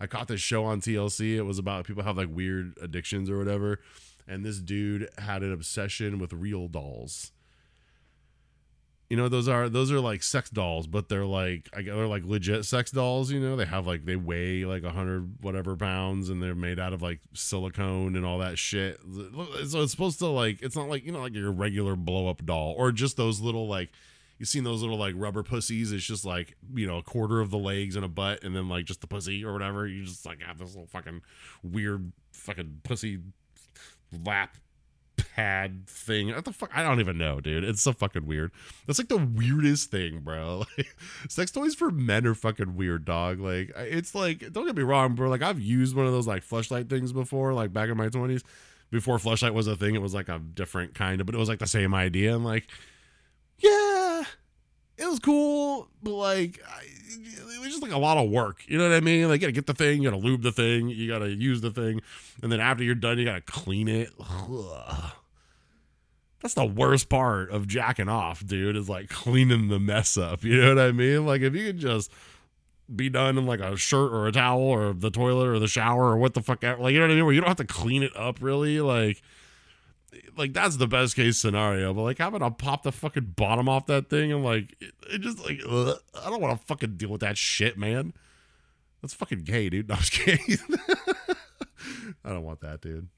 I 0.00 0.08
caught 0.08 0.26
this 0.26 0.40
show 0.40 0.64
on 0.64 0.80
TLC. 0.80 1.36
It 1.36 1.42
was 1.42 1.60
about 1.60 1.86
people 1.86 2.02
have 2.02 2.16
like 2.16 2.28
weird 2.30 2.76
addictions 2.82 3.30
or 3.30 3.38
whatever, 3.38 3.80
and 4.26 4.44
this 4.44 4.58
dude 4.58 5.08
had 5.18 5.44
an 5.44 5.52
obsession 5.52 6.18
with 6.18 6.32
real 6.32 6.66
dolls 6.66 7.30
you 9.08 9.16
know 9.16 9.28
those 9.28 9.46
are 9.48 9.68
those 9.68 9.92
are 9.92 10.00
like 10.00 10.22
sex 10.22 10.50
dolls 10.50 10.86
but 10.86 11.08
they're 11.08 11.24
like 11.24 11.68
they're 11.72 12.08
like 12.08 12.24
legit 12.24 12.64
sex 12.64 12.90
dolls 12.90 13.30
you 13.30 13.40
know? 13.40 13.56
They 13.56 13.64
have 13.64 13.86
like 13.86 14.04
they 14.04 14.16
weigh 14.16 14.64
like 14.64 14.82
a 14.82 14.90
hundred 14.90 15.42
whatever 15.42 15.76
pounds 15.76 16.28
and 16.28 16.42
they're 16.42 16.54
made 16.54 16.78
out 16.78 16.92
of 16.92 17.02
like 17.02 17.20
silicone 17.32 18.16
and 18.16 18.26
all 18.26 18.38
that 18.38 18.58
shit. 18.58 19.00
So 19.66 19.82
it's 19.82 19.92
supposed 19.92 20.18
to 20.20 20.26
like 20.26 20.62
it's 20.62 20.76
not 20.76 20.88
like 20.88 21.04
you 21.04 21.12
know 21.12 21.20
like 21.20 21.34
your 21.34 21.52
regular 21.52 21.96
blow 21.96 22.28
up 22.28 22.44
doll 22.44 22.74
or 22.76 22.92
just 22.92 23.16
those 23.16 23.40
little 23.40 23.68
like 23.68 23.90
you've 24.38 24.48
seen 24.48 24.64
those 24.64 24.82
little 24.82 24.98
like 24.98 25.14
rubber 25.16 25.42
pussies? 25.42 25.92
It's 25.92 26.04
just 26.04 26.24
like 26.24 26.56
you 26.74 26.86
know 26.86 26.98
a 26.98 27.02
quarter 27.02 27.40
of 27.40 27.50
the 27.50 27.58
legs 27.58 27.96
and 27.96 28.04
a 28.04 28.08
butt 28.08 28.42
and 28.42 28.56
then 28.56 28.68
like 28.68 28.86
just 28.86 29.00
the 29.00 29.06
pussy 29.06 29.44
or 29.44 29.52
whatever. 29.52 29.86
You 29.86 30.04
just 30.04 30.26
like 30.26 30.42
have 30.42 30.58
this 30.58 30.70
little 30.70 30.88
fucking 30.88 31.22
weird 31.62 32.12
fucking 32.32 32.80
pussy 32.82 33.20
lap 34.24 34.56
pad 35.36 35.86
thing. 35.86 36.34
What 36.34 36.46
the 36.46 36.52
fuck? 36.52 36.70
I 36.74 36.82
don't 36.82 36.98
even 36.98 37.18
know, 37.18 37.40
dude. 37.40 37.62
It's 37.62 37.82
so 37.82 37.92
fucking 37.92 38.26
weird. 38.26 38.52
That's 38.86 38.98
like 38.98 39.08
the 39.08 39.18
weirdest 39.18 39.90
thing, 39.90 40.20
bro. 40.20 40.64
Like, 40.78 40.96
sex 41.28 41.50
toys 41.50 41.74
for 41.74 41.90
men 41.90 42.26
are 42.26 42.34
fucking 42.34 42.76
weird, 42.76 43.04
dog. 43.04 43.40
Like, 43.40 43.70
it's 43.76 44.14
like, 44.14 44.52
don't 44.52 44.66
get 44.66 44.76
me 44.76 44.82
wrong, 44.82 45.14
bro. 45.14 45.28
Like, 45.28 45.42
I've 45.42 45.60
used 45.60 45.94
one 45.94 46.06
of 46.06 46.12
those 46.12 46.26
like 46.26 46.42
Fleshlight 46.42 46.88
things 46.88 47.12
before, 47.12 47.52
like 47.52 47.72
back 47.72 47.90
in 47.90 47.96
my 47.96 48.08
twenties. 48.08 48.42
Before 48.90 49.18
Fleshlight 49.18 49.52
was 49.52 49.66
a 49.66 49.76
thing, 49.76 49.94
it 49.94 50.02
was 50.02 50.14
like 50.14 50.28
a 50.28 50.38
different 50.38 50.94
kind 50.94 51.20
of, 51.20 51.26
but 51.26 51.34
it 51.34 51.38
was 51.38 51.48
like 51.48 51.58
the 51.58 51.66
same 51.66 51.94
idea. 51.94 52.34
And 52.34 52.44
like, 52.44 52.68
yeah, 53.58 54.24
it 54.96 55.06
was 55.06 55.18
cool, 55.18 55.88
but 56.02 56.12
like, 56.12 56.58
it 56.58 57.60
was 57.60 57.68
just 57.68 57.82
like 57.82 57.92
a 57.92 57.98
lot 57.98 58.16
of 58.16 58.30
work. 58.30 58.64
You 58.68 58.78
know 58.78 58.88
what 58.88 58.96
I 58.96 59.00
mean? 59.00 59.28
Like, 59.28 59.40
you 59.40 59.46
gotta 59.46 59.52
get 59.52 59.66
the 59.66 59.74
thing, 59.74 60.02
you 60.02 60.10
gotta 60.10 60.22
lube 60.22 60.42
the 60.42 60.52
thing, 60.52 60.88
you 60.88 61.08
gotta 61.08 61.30
use 61.30 61.60
the 61.60 61.70
thing, 61.70 62.00
and 62.42 62.50
then 62.50 62.60
after 62.60 62.84
you're 62.84 62.94
done, 62.94 63.18
you 63.18 63.24
gotta 63.24 63.42
clean 63.42 63.88
it. 63.88 64.10
Ugh. 64.20 65.12
That's 66.46 66.54
the 66.54 66.64
worst 66.64 67.08
part 67.08 67.50
of 67.50 67.66
jacking 67.66 68.08
off, 68.08 68.46
dude, 68.46 68.76
is 68.76 68.88
like 68.88 69.08
cleaning 69.08 69.66
the 69.66 69.80
mess 69.80 70.16
up. 70.16 70.44
You 70.44 70.60
know 70.62 70.76
what 70.76 70.78
I 70.78 70.92
mean? 70.92 71.26
Like, 71.26 71.40
if 71.40 71.56
you 71.56 71.66
could 71.66 71.80
just 71.80 72.08
be 72.94 73.08
done 73.08 73.36
in 73.36 73.46
like 73.46 73.58
a 73.58 73.76
shirt 73.76 74.12
or 74.12 74.28
a 74.28 74.32
towel 74.32 74.60
or 74.60 74.92
the 74.92 75.10
toilet 75.10 75.48
or 75.48 75.58
the 75.58 75.66
shower 75.66 76.04
or 76.04 76.16
what 76.16 76.34
the 76.34 76.40
fuck, 76.40 76.62
like, 76.62 76.92
you 76.92 77.00
know 77.00 77.06
what 77.06 77.10
I 77.10 77.14
mean? 77.16 77.24
Where 77.24 77.34
you 77.34 77.40
don't 77.40 77.48
have 77.48 77.56
to 77.56 77.64
clean 77.64 78.04
it 78.04 78.16
up 78.16 78.40
really, 78.40 78.80
like 78.80 79.22
like 80.36 80.52
that's 80.52 80.76
the 80.76 80.86
best 80.86 81.16
case 81.16 81.36
scenario. 81.36 81.92
But 81.92 82.02
like 82.02 82.18
having 82.18 82.38
to 82.38 82.50
pop 82.52 82.84
the 82.84 82.92
fucking 82.92 83.34
bottom 83.36 83.68
off 83.68 83.86
that 83.86 84.08
thing 84.08 84.30
and 84.30 84.44
like 84.44 84.76
it, 84.78 84.94
it 85.10 85.22
just 85.22 85.44
like 85.44 85.60
ugh, 85.68 85.98
I 86.24 86.30
don't 86.30 86.40
want 86.40 86.60
to 86.60 86.64
fucking 86.64 86.96
deal 86.96 87.08
with 87.08 87.22
that 87.22 87.36
shit, 87.36 87.76
man. 87.76 88.12
That's 89.02 89.14
fucking 89.14 89.40
gay, 89.40 89.68
dude. 89.68 89.88
No, 89.88 89.96
I'm 89.96 90.00
just 90.00 90.12
kidding. 90.12 90.58
I 92.24 92.28
don't 92.28 92.44
want 92.44 92.60
that, 92.60 92.82
dude. 92.82 93.08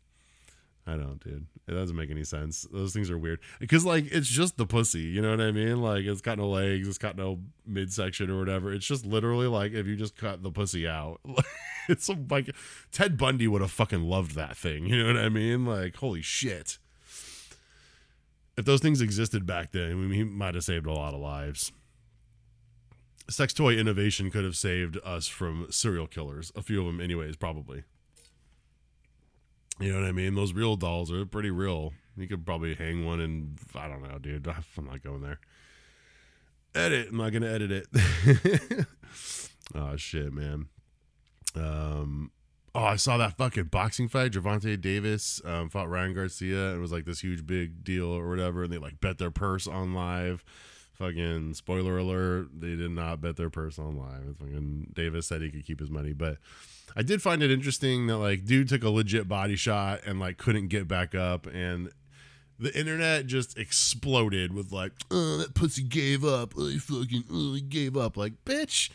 I 0.89 0.97
don't, 0.97 1.23
dude. 1.23 1.47
It 1.67 1.73
doesn't 1.73 1.97
make 1.97 2.11
any 2.11 2.25
sense. 2.25 2.67
Those 2.73 2.95
things 2.95 3.11
are 3.11 3.19
weird 3.19 3.41
because 3.61 3.85
like 3.85 4.07
it's 4.11 4.29
just 4.29 4.57
the 4.57 4.67
pussy. 4.67 5.01
You 5.01 5.21
know 5.21 5.31
what 5.31 5.41
I 5.41 5.53
mean? 5.53 5.83
Like 5.83 6.05
it's 6.05 6.23
got 6.23 6.39
no 6.39 6.49
legs, 6.49 6.89
it's 6.89 6.99
got 6.99 7.17
no 7.17 7.41
midsection 7.67 8.31
or 8.31 8.39
whatever. 8.39 8.73
It's 8.73 8.87
just 8.87 9.05
literally 9.05 9.47
like 9.49 9.73
if 9.73 9.87
you 9.87 9.97
just 9.97 10.17
cut 10.17 10.43
the 10.43 10.51
pussy 10.51 10.89
out. 10.89 11.21
it's 11.89 12.09
like 12.31 12.51
Ted 12.91 13.19
Bundy 13.19 13.47
would 13.47 13.61
have 13.61 13.71
fucking 13.71 14.03
loved 14.03 14.35
that 14.37 14.57
thing. 14.57 14.87
You 14.87 15.03
know 15.03 15.13
what 15.13 15.23
I 15.23 15.29
mean? 15.29 15.67
Like 15.67 15.97
holy 15.97 16.23
shit 16.23 16.79
if 18.59 18.65
those 18.65 18.81
things 18.81 19.01
existed 19.01 19.47
back 19.47 19.71
then, 19.71 20.11
he 20.11 20.25
might 20.25 20.57
have 20.57 20.65
saved 20.65 20.85
a 20.85 20.93
lot 20.93 21.15
of 21.15 21.21
lives. 21.21 21.71
Sex 23.31 23.53
toy 23.55 23.75
innovation 23.75 24.33
could 24.33 24.43
have 24.43 24.57
saved 24.57 24.99
us 25.05 25.29
from 25.29 25.69
serial 25.71 26.09
killers. 26.09 26.51
A 26.57 26.63
few 26.63 26.81
of 26.81 26.87
them, 26.87 27.01
anyways, 27.01 27.37
probably. 27.37 27.85
You 29.81 29.93
know 29.93 30.01
what 30.01 30.09
I 30.09 30.13
mean? 30.13 30.35
Those 30.35 30.53
real 30.53 30.77
dolls 30.77 31.13
are 31.13 31.25
pretty 31.25 31.51
real. 31.51 31.93
You 32.17 32.27
could 32.27 32.45
probably 32.45 32.75
hang 32.75 33.05
one 33.05 33.21
and 33.21 33.59
I 33.75 33.87
don't 33.89 34.03
know, 34.03 34.19
dude. 34.19 34.47
I'm 34.77 34.85
not 34.87 35.03
going 35.03 35.23
there. 35.23 35.39
edit. 36.75 37.09
I'm 37.11 37.17
not 37.17 37.33
gonna 37.33 37.49
edit 37.49 37.71
it. 37.71 38.87
oh 39.75 39.97
shit, 39.97 40.33
man. 40.33 40.67
Um. 41.55 42.31
Oh, 42.75 42.85
I 42.85 42.97
saw 42.97 43.17
that 43.17 43.37
fucking 43.39 43.65
boxing 43.65 44.09
fight. 44.09 44.33
Gervonta 44.33 44.81
Davis 44.81 45.41
um, 45.45 45.69
fought 45.71 45.89
Ryan 45.89 46.15
Garcia. 46.15 46.75
It 46.75 46.79
was 46.79 46.93
like 46.93 47.07
this 47.07 47.21
huge 47.21 47.47
big 47.47 47.83
deal 47.83 48.07
or 48.07 48.29
whatever, 48.29 48.65
and 48.65 48.73
they 48.73 48.79
like 48.79 49.01
bet 49.01 49.19
their 49.19 49.31
purse 49.31 49.67
on 49.67 49.95
live. 49.95 50.45
Fucking 50.93 51.55
spoiler 51.55 51.99
alert, 51.99 52.49
they 52.53 52.77
did 52.77 52.91
not 52.91 53.21
bet 53.21 53.37
their 53.37 53.51
purse 53.51 53.79
on 53.79 53.97
live. 53.97 54.37
Fucking 54.39 54.93
Davis 54.93 55.27
said 55.27 55.43
he 55.43 55.51
could 55.51 55.65
keep 55.65 55.81
his 55.81 55.91
money, 55.91 56.13
but 56.13 56.39
I 56.97 57.03
did 57.03 57.23
find 57.23 57.43
it 57.43 57.51
interesting 57.51 58.07
that 58.09 58.17
like 58.17 58.45
dude 58.45 58.69
took 58.69 58.83
a 58.83 58.91
legit 58.91 59.29
body 59.29 59.57
shot 59.57 60.01
and 60.07 60.19
like 60.19 60.39
couldn't 60.39 60.69
get 60.69 60.89
back 60.89 61.15
up, 61.15 61.47
and 61.47 61.91
the 62.59 62.77
internet 62.77 63.27
just 63.27 63.57
exploded 63.57 64.53
with 64.53 64.73
like, 64.73 64.93
oh, 65.11 65.37
that 65.39 65.55
pussy 65.55 65.83
gave 65.83 66.25
up. 66.25 66.55
Oh, 66.57 66.67
he 66.67 66.79
fucking, 66.79 67.25
oh, 67.31 67.55
he 67.55 67.61
gave 67.61 67.97
up. 67.97 68.17
Like, 68.17 68.45
bitch, 68.45 68.91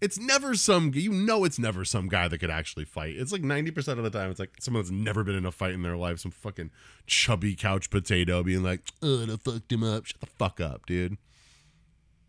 it's 0.00 0.18
never 0.18 0.54
some, 0.54 0.92
you 0.94 1.12
know, 1.12 1.44
it's 1.44 1.58
never 1.58 1.84
some 1.84 2.08
guy 2.08 2.28
that 2.28 2.38
could 2.38 2.50
actually 2.50 2.84
fight. 2.84 3.16
It's 3.16 3.32
like 3.32 3.42
90% 3.42 3.98
of 3.98 4.04
the 4.04 4.10
time, 4.10 4.30
it's 4.30 4.38
like 4.38 4.54
someone 4.60 4.82
that's 4.82 4.92
never 4.92 5.24
been 5.24 5.34
in 5.34 5.46
a 5.46 5.52
fight 5.52 5.72
in 5.72 5.82
their 5.82 5.96
life, 5.96 6.20
some 6.20 6.30
fucking 6.30 6.70
chubby 7.06 7.56
couch 7.56 7.90
potato 7.90 8.42
being 8.42 8.62
like, 8.62 8.82
oh, 9.02 9.24
I 9.24 9.36
fucked 9.36 9.72
him 9.72 9.82
up. 9.82 10.06
Shut 10.06 10.20
the 10.20 10.26
fuck 10.26 10.60
up, 10.60 10.86
dude. 10.86 11.18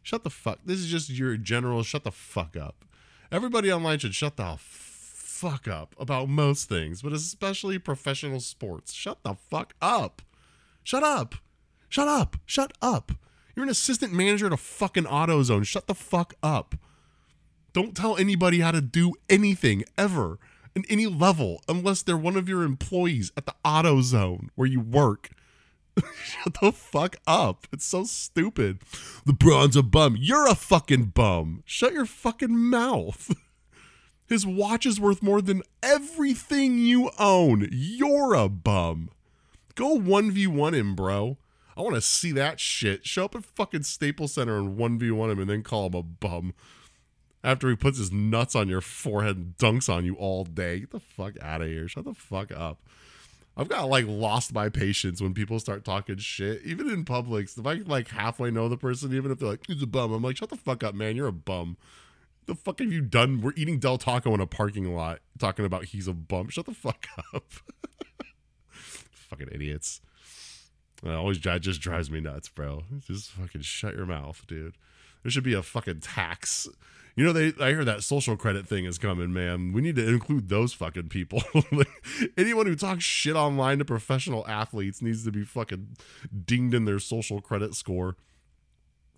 Shut 0.01 0.23
the 0.23 0.31
fuck. 0.31 0.59
This 0.65 0.79
is 0.79 0.87
just 0.87 1.09
your 1.09 1.37
general 1.37 1.83
shut 1.83 2.03
the 2.03 2.11
fuck 2.11 2.57
up. 2.57 2.83
Everybody 3.31 3.71
online 3.71 3.99
should 3.99 4.15
shut 4.15 4.37
the 4.37 4.55
fuck 4.57 4.88
up 5.43 5.95
about 5.99 6.29
most 6.29 6.69
things, 6.69 7.01
but 7.01 7.13
especially 7.13 7.79
professional 7.79 8.39
sports. 8.39 8.93
Shut 8.93 9.23
the 9.23 9.35
fuck 9.35 9.73
up. 9.81 10.21
Shut 10.83 11.03
up. 11.03 11.35
Shut 11.87 12.07
up. 12.07 12.37
Shut 12.45 12.71
up. 12.81 13.11
You're 13.55 13.65
an 13.65 13.69
assistant 13.69 14.13
manager 14.13 14.47
at 14.47 14.53
a 14.53 14.57
fucking 14.57 15.05
AutoZone. 15.05 15.65
Shut 15.65 15.87
the 15.87 15.95
fuck 15.95 16.33
up. 16.41 16.75
Don't 17.73 17.95
tell 17.95 18.17
anybody 18.17 18.59
how 18.59 18.71
to 18.71 18.81
do 18.81 19.13
anything 19.29 19.83
ever 19.97 20.39
in 20.75 20.85
any 20.89 21.07
level 21.07 21.61
unless 21.67 22.01
they're 22.01 22.17
one 22.17 22.35
of 22.35 22.49
your 22.49 22.63
employees 22.63 23.31
at 23.37 23.45
the 23.45 23.55
AutoZone 23.65 24.49
where 24.55 24.67
you 24.67 24.79
work. 24.79 25.31
Shut 26.23 26.57
the 26.61 26.71
fuck 26.71 27.17
up. 27.27 27.67
It's 27.71 27.85
so 27.85 28.03
stupid. 28.03 28.79
LeBron's 29.27 29.75
a 29.75 29.83
bum. 29.83 30.15
You're 30.17 30.47
a 30.47 30.55
fucking 30.55 31.07
bum. 31.07 31.63
Shut 31.65 31.93
your 31.93 32.05
fucking 32.05 32.55
mouth. 32.57 33.35
His 34.29 34.45
watch 34.45 34.85
is 34.85 34.99
worth 34.99 35.23
more 35.23 35.41
than 35.41 35.63
everything 35.81 36.77
you 36.77 37.09
own. 37.17 37.67
You're 37.71 38.35
a 38.35 38.47
bum. 38.47 39.09
Go 39.73 39.97
1v1 39.97 40.75
him, 40.75 40.95
bro. 40.95 41.37
I 41.75 41.81
want 41.81 41.95
to 41.95 42.01
see 42.01 42.31
that 42.33 42.59
shit. 42.59 43.07
Show 43.07 43.25
up 43.25 43.35
at 43.35 43.43
fucking 43.43 43.83
Staples 43.83 44.33
Center 44.33 44.59
and 44.59 44.77
1v1 44.77 45.31
him 45.31 45.39
and 45.39 45.49
then 45.49 45.63
call 45.63 45.87
him 45.87 45.95
a 45.95 46.03
bum. 46.03 46.53
After 47.43 47.69
he 47.69 47.75
puts 47.75 47.97
his 47.97 48.11
nuts 48.11 48.53
on 48.53 48.67
your 48.67 48.81
forehead 48.81 49.37
and 49.37 49.57
dunks 49.57 49.91
on 49.91 50.05
you 50.05 50.13
all 50.13 50.43
day. 50.43 50.81
Get 50.81 50.91
the 50.91 50.99
fuck 50.99 51.33
out 51.41 51.61
of 51.61 51.67
here. 51.67 51.87
Shut 51.87 52.05
the 52.05 52.13
fuck 52.13 52.51
up. 52.51 52.77
I've 53.57 53.69
got 53.69 53.89
like 53.89 54.05
lost 54.07 54.53
my 54.53 54.69
patience 54.69 55.21
when 55.21 55.33
people 55.33 55.59
start 55.59 55.83
talking 55.83 56.17
shit, 56.17 56.61
even 56.63 56.87
in 56.89 57.03
public. 57.03 57.49
If 57.57 57.65
I 57.65 57.75
like 57.85 58.09
halfway 58.09 58.51
know 58.51 58.69
the 58.69 58.77
person, 58.77 59.13
even 59.13 59.31
if 59.31 59.39
they're 59.39 59.49
like, 59.49 59.65
he's 59.65 59.81
a 59.81 59.87
bum, 59.87 60.13
I'm 60.13 60.21
like, 60.21 60.37
shut 60.37 60.49
the 60.49 60.55
fuck 60.55 60.83
up, 60.83 60.93
man. 60.93 61.15
You're 61.15 61.27
a 61.27 61.33
bum. 61.33 61.77
The 62.49 62.55
fuck 62.55 62.79
have 62.79 62.91
you 62.91 63.01
done? 63.01 63.41
We're 63.41 63.53
eating 63.55 63.77
Del 63.77 63.99
Taco 63.99 64.33
in 64.33 64.39
a 64.39 64.47
parking 64.47 64.91
lot 64.95 65.19
talking 65.37 65.65
about 65.65 65.85
he's 65.85 66.07
a 66.07 66.13
bum. 66.13 66.49
Shut 66.49 66.65
the 66.65 66.73
fuck 66.73 67.05
up. 67.31 67.43
fucking 68.71 69.49
idiots. 69.51 70.01
It 71.03 71.11
always 71.11 71.37
just 71.37 71.79
drives 71.79 72.09
me 72.09 72.21
nuts, 72.21 72.49
bro. 72.49 72.85
Just 73.05 73.29
fucking 73.33 73.61
shut 73.61 73.95
your 73.95 74.07
mouth, 74.07 74.43
dude. 74.47 74.73
There 75.21 75.29
should 75.29 75.43
be 75.43 75.53
a 75.53 75.61
fucking 75.61 75.99
tax. 75.99 76.67
You 77.15 77.25
know, 77.25 77.33
they 77.33 77.53
I 77.63 77.69
hear 77.69 77.85
that 77.85 78.01
social 78.01 78.35
credit 78.35 78.67
thing 78.67 78.85
is 78.85 78.97
coming, 78.97 79.31
man. 79.31 79.71
We 79.71 79.83
need 79.83 79.97
to 79.97 80.07
include 80.07 80.49
those 80.49 80.73
fucking 80.73 81.09
people. 81.09 81.43
anyone 82.35 82.65
who 82.65 82.75
talks 82.75 83.03
shit 83.03 83.35
online 83.35 83.77
to 83.77 83.85
professional 83.85 84.47
athletes 84.47 85.03
needs 85.03 85.23
to 85.25 85.31
be 85.31 85.43
fucking 85.43 85.97
dinged 86.47 86.73
in 86.73 86.85
their 86.85 86.97
social 86.97 87.41
credit 87.41 87.75
score. 87.75 88.15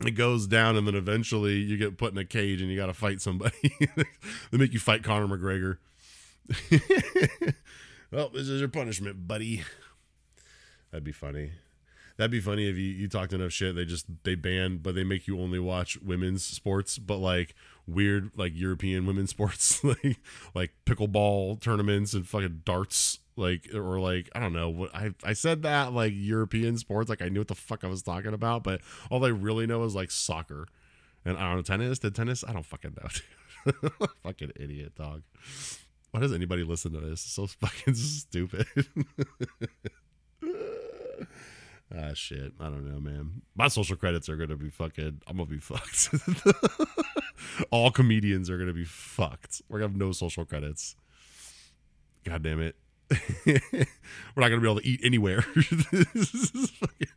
It 0.05 0.11
goes 0.11 0.47
down, 0.47 0.75
and 0.77 0.87
then 0.87 0.95
eventually 0.95 1.55
you 1.55 1.77
get 1.77 1.97
put 1.97 2.11
in 2.11 2.17
a 2.17 2.25
cage 2.25 2.61
and 2.61 2.69
you 2.69 2.77
got 2.77 2.87
to 2.87 2.93
fight 2.93 3.21
somebody. 3.21 3.75
they 4.51 4.57
make 4.57 4.73
you 4.73 4.79
fight 4.79 5.03
Conor 5.03 5.27
McGregor. 5.27 5.77
well, 8.11 8.29
this 8.29 8.49
is 8.49 8.59
your 8.59 8.69
punishment, 8.69 9.27
buddy. 9.27 9.63
That'd 10.91 11.03
be 11.03 11.11
funny. 11.11 11.51
That'd 12.17 12.31
be 12.31 12.39
funny 12.39 12.67
if 12.67 12.75
you, 12.75 12.83
you 12.83 13.07
talked 13.07 13.33
enough 13.33 13.51
shit. 13.51 13.75
They 13.75 13.85
just 13.85 14.05
they 14.23 14.35
ban, 14.35 14.77
but 14.77 14.93
they 14.95 15.03
make 15.03 15.27
you 15.27 15.39
only 15.39 15.59
watch 15.59 15.99
women's 16.01 16.43
sports, 16.43 16.97
but 16.97 17.17
like 17.17 17.55
weird 17.87 18.31
like 18.35 18.51
European 18.55 19.05
women's 19.05 19.29
sports, 19.31 19.83
like 19.83 20.19
like 20.53 20.71
pickleball 20.85 21.59
tournaments 21.59 22.13
and 22.13 22.27
fucking 22.27 22.61
darts, 22.65 23.19
like 23.35 23.69
or 23.73 23.99
like 23.99 24.29
I 24.35 24.39
don't 24.39 24.53
know 24.53 24.69
what 24.69 24.93
I 24.93 25.13
I 25.23 25.33
said 25.33 25.63
that 25.63 25.93
like 25.93 26.13
European 26.15 26.77
sports, 26.77 27.09
like 27.09 27.21
I 27.21 27.29
knew 27.29 27.39
what 27.39 27.47
the 27.47 27.55
fuck 27.55 27.83
I 27.83 27.87
was 27.87 28.01
talking 28.01 28.33
about, 28.33 28.63
but 28.63 28.81
all 29.09 29.23
I 29.25 29.29
really 29.29 29.67
know 29.67 29.83
is 29.83 29.95
like 29.95 30.11
soccer, 30.11 30.67
and 31.25 31.37
I 31.37 31.41
don't 31.41 31.57
know 31.57 31.61
tennis. 31.61 31.99
Did 31.99 32.15
tennis? 32.15 32.43
I 32.47 32.53
don't 32.53 32.65
fucking 32.65 32.95
know. 33.01 33.71
fucking 34.23 34.51
idiot 34.55 34.95
dog. 34.95 35.23
Why 36.11 36.19
does 36.19 36.33
anybody 36.33 36.63
listen 36.63 36.91
to 36.93 36.99
this? 36.99 37.23
It's 37.23 37.33
so 37.33 37.47
fucking 37.47 37.93
stupid. 37.95 38.67
Ah, 41.93 42.13
shit. 42.13 42.53
I 42.57 42.65
don't 42.65 42.89
know, 42.89 43.01
man. 43.01 43.41
My 43.53 43.67
social 43.67 43.97
credits 43.97 44.29
are 44.29 44.37
gonna 44.37 44.55
be 44.55 44.69
fucking. 44.69 45.21
I'm 45.27 45.35
gonna 45.35 45.49
be 45.49 45.57
fucked. 45.57 46.09
All 47.69 47.91
comedians 47.91 48.49
are 48.49 48.57
gonna 48.57 48.71
be 48.71 48.85
fucked. 48.85 49.61
We're 49.67 49.79
gonna 49.79 49.89
have 49.91 49.99
no 49.99 50.13
social 50.13 50.45
credits. 50.45 50.95
God 52.23 52.43
damn 52.43 52.61
it. 52.61 52.77
We're 53.45 53.85
not 54.37 54.49
gonna 54.49 54.61
be 54.61 54.69
able 54.69 54.79
to 54.79 54.87
eat 54.87 55.01
anywhere. 55.03 55.41
fucking, 56.75 57.07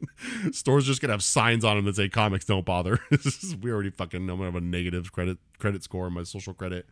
stores 0.52 0.86
just 0.86 1.00
gonna 1.00 1.12
have 1.12 1.22
signs 1.22 1.64
on 1.64 1.76
them 1.76 1.84
that 1.84 1.96
say 1.96 2.08
"comics 2.08 2.44
don't 2.44 2.64
bother." 2.64 2.98
we 3.62 3.70
already 3.70 3.90
fucking 3.90 4.20
I'm 4.28 4.36
gonna 4.36 4.44
have 4.44 4.56
a 4.56 4.60
negative 4.60 5.12
credit 5.12 5.38
credit 5.58 5.82
score 5.82 6.06
on 6.06 6.12
my 6.12 6.24
social 6.24 6.54
credit. 6.54 6.86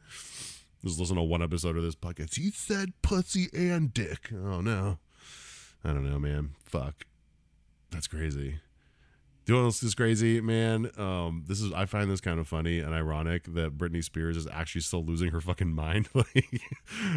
Just 0.84 0.98
listen 0.98 1.16
to 1.16 1.22
one 1.22 1.42
episode 1.42 1.76
of 1.76 1.82
this 1.82 1.94
podcast. 1.94 2.36
He 2.36 2.50
said 2.50 2.92
pussy 3.02 3.48
and 3.52 3.92
dick. 3.92 4.30
Oh 4.32 4.60
no. 4.60 4.98
I 5.84 5.88
don't 5.88 6.08
know, 6.08 6.18
man. 6.18 6.50
Fuck. 6.64 7.06
That's 7.90 8.06
crazy. 8.06 8.60
You 9.46 9.54
know 9.54 9.64
else 9.64 9.82
is 9.82 9.94
crazy, 9.94 10.40
man? 10.40 10.90
Um, 10.96 11.44
this 11.48 11.60
is 11.60 11.72
I 11.72 11.86
find 11.86 12.10
this 12.10 12.20
kind 12.20 12.38
of 12.38 12.46
funny 12.46 12.78
and 12.78 12.94
ironic 12.94 13.44
that 13.54 13.76
Britney 13.76 14.04
Spears 14.04 14.36
is 14.36 14.46
actually 14.46 14.82
still 14.82 15.04
losing 15.04 15.30
her 15.30 15.40
fucking 15.40 15.72
mind. 15.74 16.08
like, 16.14 16.60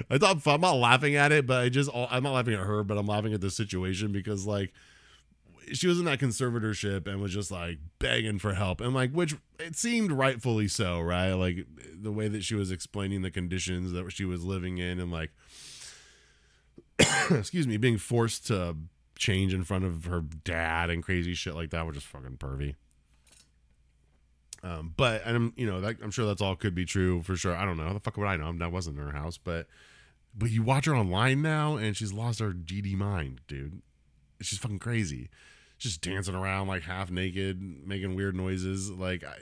I 0.09 0.17
thought 0.17 0.41
I'm 0.47 0.61
not 0.61 0.77
laughing 0.77 1.15
at 1.15 1.31
it, 1.31 1.45
but 1.45 1.61
I 1.61 1.69
just 1.69 1.89
I'm 1.93 2.23
not 2.23 2.33
laughing 2.33 2.55
at 2.55 2.61
her, 2.61 2.83
but 2.83 2.97
I'm 2.97 3.05
laughing 3.05 3.33
at 3.33 3.41
the 3.41 3.51
situation 3.51 4.11
because 4.11 4.45
like 4.45 4.73
she 5.71 5.87
was 5.87 5.99
in 5.99 6.05
that 6.05 6.19
conservatorship 6.19 7.07
and 7.07 7.21
was 7.21 7.33
just 7.33 7.51
like 7.51 7.79
begging 7.99 8.37
for 8.37 8.53
help 8.53 8.81
and 8.81 8.93
like 8.93 9.11
which 9.11 9.35
it 9.59 9.75
seemed 9.75 10.11
rightfully 10.11 10.67
so, 10.67 10.99
right? 10.99 11.33
Like 11.33 11.65
the 11.93 12.11
way 12.11 12.27
that 12.27 12.43
she 12.43 12.55
was 12.55 12.71
explaining 12.71 13.21
the 13.21 13.31
conditions 13.31 13.91
that 13.91 14.11
she 14.11 14.25
was 14.25 14.43
living 14.43 14.77
in 14.77 14.99
and 14.99 15.11
like 15.11 15.31
excuse 17.29 17.67
me, 17.67 17.77
being 17.77 17.97
forced 17.97 18.47
to 18.47 18.75
change 19.17 19.53
in 19.53 19.63
front 19.63 19.85
of 19.85 20.05
her 20.05 20.21
dad 20.21 20.89
and 20.89 21.03
crazy 21.03 21.33
shit 21.33 21.55
like 21.55 21.69
that, 21.71 21.85
which 21.87 21.97
is 21.97 22.03
fucking 22.03 22.37
pervy. 22.37 22.75
Um, 24.63 24.93
but 24.97 25.21
and 25.25 25.35
I'm 25.35 25.53
you 25.55 25.67
know 25.67 25.81
that, 25.81 25.97
I'm 26.03 26.11
sure 26.11 26.25
that's 26.25 26.41
all 26.41 26.55
could 26.55 26.73
be 26.73 26.85
true 26.85 27.21
for 27.21 27.35
sure. 27.35 27.55
I 27.55 27.65
don't 27.65 27.77
know. 27.77 27.85
How 27.85 27.93
the 27.93 27.99
fuck 27.99 28.17
would 28.17 28.27
I 28.27 28.35
know? 28.35 28.51
That 28.57 28.71
wasn't 28.71 28.97
in 28.97 29.05
her 29.05 29.11
house, 29.11 29.37
but 29.37 29.67
but 30.35 30.49
you 30.49 30.63
watch 30.63 30.85
her 30.85 30.95
online 30.95 31.41
now 31.41 31.77
and 31.77 31.95
she's 31.95 32.11
lost 32.11 32.39
her 32.39 32.51
GD 32.51 32.95
mind, 32.95 33.41
dude. 33.47 33.81
She's 34.41 34.59
fucking 34.59 34.79
crazy. 34.79 35.29
She's 35.77 35.97
dancing 35.97 36.35
around 36.35 36.67
like 36.67 36.83
half 36.83 37.11
naked, 37.11 37.61
making 37.61 38.15
weird 38.15 38.35
noises. 38.35 38.89
Like 38.89 39.23
I, 39.23 39.35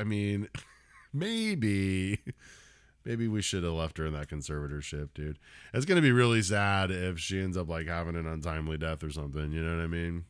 I 0.00 0.04
mean, 0.04 0.48
maybe 1.12 2.20
maybe 3.04 3.28
we 3.28 3.42
should 3.42 3.64
have 3.64 3.72
left 3.72 3.98
her 3.98 4.06
in 4.06 4.12
that 4.14 4.28
conservatorship, 4.28 5.10
dude. 5.14 5.38
It's 5.72 5.84
gonna 5.84 6.00
be 6.00 6.12
really 6.12 6.42
sad 6.42 6.90
if 6.90 7.18
she 7.18 7.40
ends 7.40 7.56
up 7.56 7.68
like 7.68 7.86
having 7.86 8.16
an 8.16 8.26
untimely 8.26 8.78
death 8.78 9.02
or 9.02 9.10
something. 9.10 9.52
You 9.52 9.62
know 9.62 9.76
what 9.76 9.82
I 9.82 9.88
mean? 9.88 10.24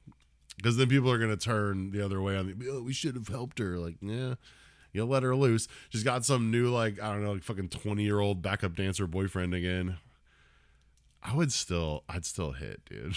Because 0.57 0.77
then 0.77 0.89
people 0.89 1.11
are 1.11 1.19
gonna 1.19 1.37
turn 1.37 1.91
the 1.91 2.05
other 2.05 2.21
way 2.21 2.37
on 2.37 2.47
the. 2.47 2.69
Oh, 2.71 2.83
we 2.83 2.93
should 2.93 3.15
have 3.15 3.29
helped 3.29 3.59
her. 3.59 3.79
Like, 3.79 3.97
yeah, 4.01 4.35
you 4.93 5.05
let 5.05 5.23
her 5.23 5.35
loose. 5.35 5.69
She's 5.89 6.05
got 6.05 6.25
some 6.25 6.51
new 6.51 6.69
like 6.69 7.01
I 7.01 7.13
don't 7.13 7.25
know, 7.25 7.33
like 7.33 7.43
fucking 7.43 7.69
twenty 7.71 8.05
year 8.05 8.21
old 8.21 8.43
backup 8.43 8.77
dancer 8.77 9.07
boyfriend 9.07 9.55
again. 9.55 9.99
I 11.25 11.35
would 11.37 11.53
still, 11.53 12.03
I'd 12.09 12.25
still 12.25 12.53
hit, 12.53 12.85
dude. 12.85 13.17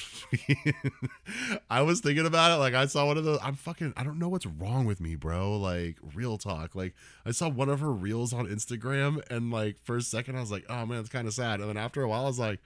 I 1.69 1.81
was 1.81 2.01
thinking 2.01 2.25
about 2.25 2.51
it. 2.51 2.59
Like, 2.59 2.75
I 2.75 2.85
saw 2.85 3.07
one 3.07 3.17
of 3.17 3.23
those. 3.23 3.39
I'm 3.41 3.55
fucking, 3.55 3.93
I 3.97 4.03
don't 4.03 4.19
know 4.19 4.29
what's 4.29 4.45
wrong 4.45 4.85
with 4.85 5.01
me, 5.01 5.15
bro. 5.15 5.57
Like, 5.57 5.97
real 6.13 6.37
talk. 6.37 6.75
Like, 6.75 6.93
I 7.25 7.31
saw 7.31 7.49
one 7.49 7.69
of 7.69 7.79
her 7.79 7.91
reels 7.91 8.31
on 8.31 8.45
Instagram, 8.45 9.23
and 9.31 9.49
like, 9.49 9.77
for 9.83 9.97
a 9.97 10.01
second, 10.01 10.37
I 10.37 10.41
was 10.41 10.51
like, 10.51 10.65
oh 10.69 10.85
man, 10.85 10.99
it's 10.99 11.09
kind 11.09 11.27
of 11.27 11.33
sad. 11.33 11.59
And 11.61 11.69
then 11.69 11.77
after 11.77 12.03
a 12.03 12.07
while, 12.07 12.25
I 12.25 12.27
was 12.27 12.39
like, 12.39 12.59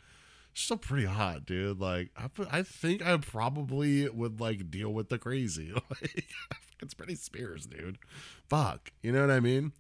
She's 0.54 0.66
still 0.66 0.78
pretty 0.78 1.06
hot, 1.06 1.46
dude. 1.46 1.80
Like 1.80 2.10
I, 2.18 2.30
I 2.52 2.64
think 2.64 3.06
I 3.06 3.16
probably 3.18 4.10
would 4.10 4.40
like 4.40 4.70
deal 4.70 4.92
with 4.92 5.10
the 5.10 5.18
crazy. 5.18 5.74
Like 5.90 6.26
it's 6.82 6.94
pretty 6.94 7.16
Spears, 7.16 7.66
dude. 7.66 7.98
Fuck, 8.48 8.92
you 9.02 9.12
know 9.12 9.22
what 9.22 9.32
I 9.32 9.42
mean? 9.42 9.74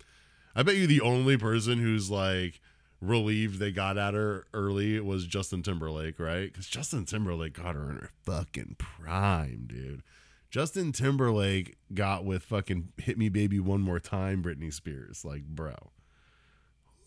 I 0.54 0.63
bet 0.63 0.75
you 0.75 0.86
the 0.86 1.01
only 1.01 1.38
person 1.38 1.80
who's 1.80 2.10
like 2.12 2.60
relieved 3.01 3.60
they 3.60 3.72
got 3.72 3.98
at 3.98 4.13
her 4.13 4.46
early 4.53 5.00
was 5.00 5.25
Justin 5.25 5.63
Timberlake, 5.63 6.20
right? 6.20 6.51
Because 6.51 6.68
Justin 6.68 7.06
Timberlake 7.06 7.53
got 7.53 7.75
her 7.75 7.89
in 7.89 7.98
her 7.98 8.10
fucking 8.24 8.75
prime, 8.77 9.65
dude. 9.68 10.03
Justin 10.50 10.91
Timberlake 10.91 11.77
got 11.94 12.25
with 12.25 12.44
fucking 12.44 12.89
"Hit 12.98 13.18
Me, 13.18 13.29
Baby, 13.29 13.60
One 13.60 13.82
More 13.82 14.00
Time" 14.00 14.44
Britney 14.44 14.74
Spears, 14.74 15.24
like, 15.24 15.44
bro. 15.44 15.75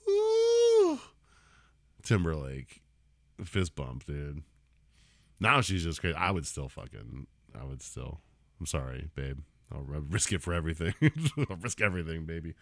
Ooh. 0.08 1.00
Timberlake, 2.02 2.82
fist 3.44 3.75
bump, 3.75 4.06
dude. 4.06 4.42
Now 5.40 5.61
she's 5.61 5.82
just 5.84 6.00
crazy. 6.00 6.16
I 6.16 6.30
would 6.30 6.46
still 6.46 6.68
fucking, 6.68 7.26
I 7.58 7.64
would 7.64 7.82
still. 7.82 8.20
I'm 8.61 8.66
sorry, 8.66 9.08
babe. 9.14 9.40
I'll 9.72 9.82
risk 9.82 10.32
it 10.32 10.42
for 10.42 10.52
everything. 10.52 10.94
I'll 11.37 11.56
risk 11.61 11.80
everything, 11.80 12.26
baby. 12.26 12.54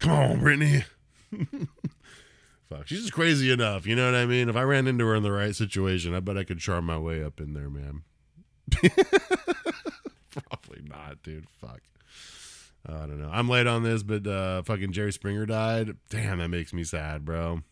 Come 0.00 0.12
on, 0.12 0.40
Britney. 0.40 0.84
Fuck, 2.70 2.86
she's 2.86 3.00
just 3.00 3.12
crazy 3.12 3.50
enough. 3.50 3.84
You 3.84 3.96
know 3.96 4.06
what 4.06 4.14
I 4.14 4.26
mean? 4.26 4.48
If 4.48 4.54
I 4.54 4.62
ran 4.62 4.86
into 4.86 5.04
her 5.06 5.16
in 5.16 5.24
the 5.24 5.32
right 5.32 5.54
situation, 5.54 6.14
I 6.14 6.20
bet 6.20 6.38
I 6.38 6.44
could 6.44 6.60
charm 6.60 6.86
my 6.86 6.98
way 6.98 7.22
up 7.22 7.40
in 7.40 7.52
there, 7.52 7.68
man. 7.68 8.02
Probably 10.30 10.82
not, 10.84 11.20
dude. 11.24 11.48
Fuck. 11.50 11.80
I 12.86 12.92
don't 12.92 13.20
know. 13.20 13.28
I'm 13.30 13.48
late 13.48 13.66
on 13.66 13.82
this, 13.82 14.04
but 14.04 14.24
uh, 14.26 14.62
fucking 14.62 14.92
Jerry 14.92 15.12
Springer 15.12 15.46
died. 15.46 15.96
Damn, 16.08 16.38
that 16.38 16.48
makes 16.48 16.72
me 16.72 16.84
sad, 16.84 17.24
bro. 17.24 17.62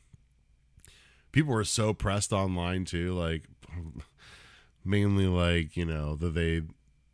People 1.30 1.54
were 1.54 1.64
so 1.64 1.94
pressed 1.94 2.32
online 2.32 2.84
too, 2.84 3.14
like 3.14 3.44
mainly 4.84 5.26
like 5.26 5.76
you 5.76 5.84
know 5.84 6.16
the 6.16 6.30
they 6.30 6.62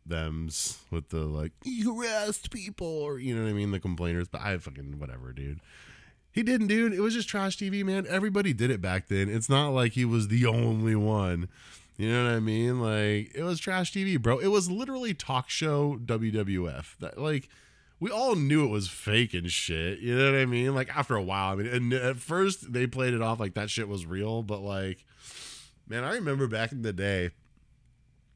them's 0.05 0.79
with 0.91 1.09
the 1.09 1.19
like 1.19 1.51
you 1.63 1.95
harassed 1.95 2.49
people 2.49 2.87
or 2.87 3.19
you 3.19 3.35
know 3.35 3.43
what 3.43 3.49
I 3.49 3.53
mean, 3.53 3.71
the 3.71 3.79
complainers. 3.79 4.27
But 4.27 4.41
I 4.41 4.57
fucking 4.57 4.99
whatever, 4.99 5.31
dude. 5.31 5.59
He 6.35 6.43
didn't, 6.43 6.67
dude. 6.67 6.91
It 6.91 6.99
was 6.99 7.13
just 7.13 7.29
trash 7.29 7.55
TV, 7.55 7.81
man. 7.85 8.05
Everybody 8.09 8.51
did 8.51 8.69
it 8.69 8.81
back 8.81 9.07
then. 9.07 9.29
It's 9.29 9.47
not 9.47 9.69
like 9.69 9.93
he 9.93 10.03
was 10.03 10.27
the 10.27 10.45
only 10.45 10.93
one. 10.93 11.47
You 11.95 12.11
know 12.11 12.25
what 12.25 12.33
I 12.33 12.39
mean? 12.41 12.81
Like 12.81 13.33
it 13.33 13.43
was 13.43 13.57
trash 13.57 13.93
TV, 13.93 14.21
bro. 14.21 14.39
It 14.39 14.47
was 14.47 14.69
literally 14.69 15.13
talk 15.13 15.49
show 15.49 15.97
WWF. 16.03 16.97
That 16.99 17.17
like 17.17 17.47
we 18.01 18.11
all 18.11 18.35
knew 18.35 18.65
it 18.65 18.69
was 18.69 18.89
fake 18.89 19.33
and 19.33 19.49
shit. 19.49 19.99
You 19.99 20.17
know 20.17 20.29
what 20.29 20.37
I 20.37 20.45
mean? 20.45 20.75
Like 20.75 20.93
after 20.93 21.15
a 21.15 21.23
while, 21.23 21.53
I 21.53 21.55
mean, 21.55 21.67
and 21.67 21.93
at 21.93 22.17
first 22.17 22.73
they 22.73 22.85
played 22.85 23.13
it 23.13 23.21
off 23.21 23.39
like 23.39 23.53
that 23.53 23.69
shit 23.69 23.87
was 23.87 24.05
real, 24.05 24.43
but 24.43 24.59
like, 24.59 25.05
man, 25.87 26.03
I 26.03 26.15
remember 26.15 26.47
back 26.47 26.73
in 26.73 26.81
the 26.81 26.91
day. 26.91 27.29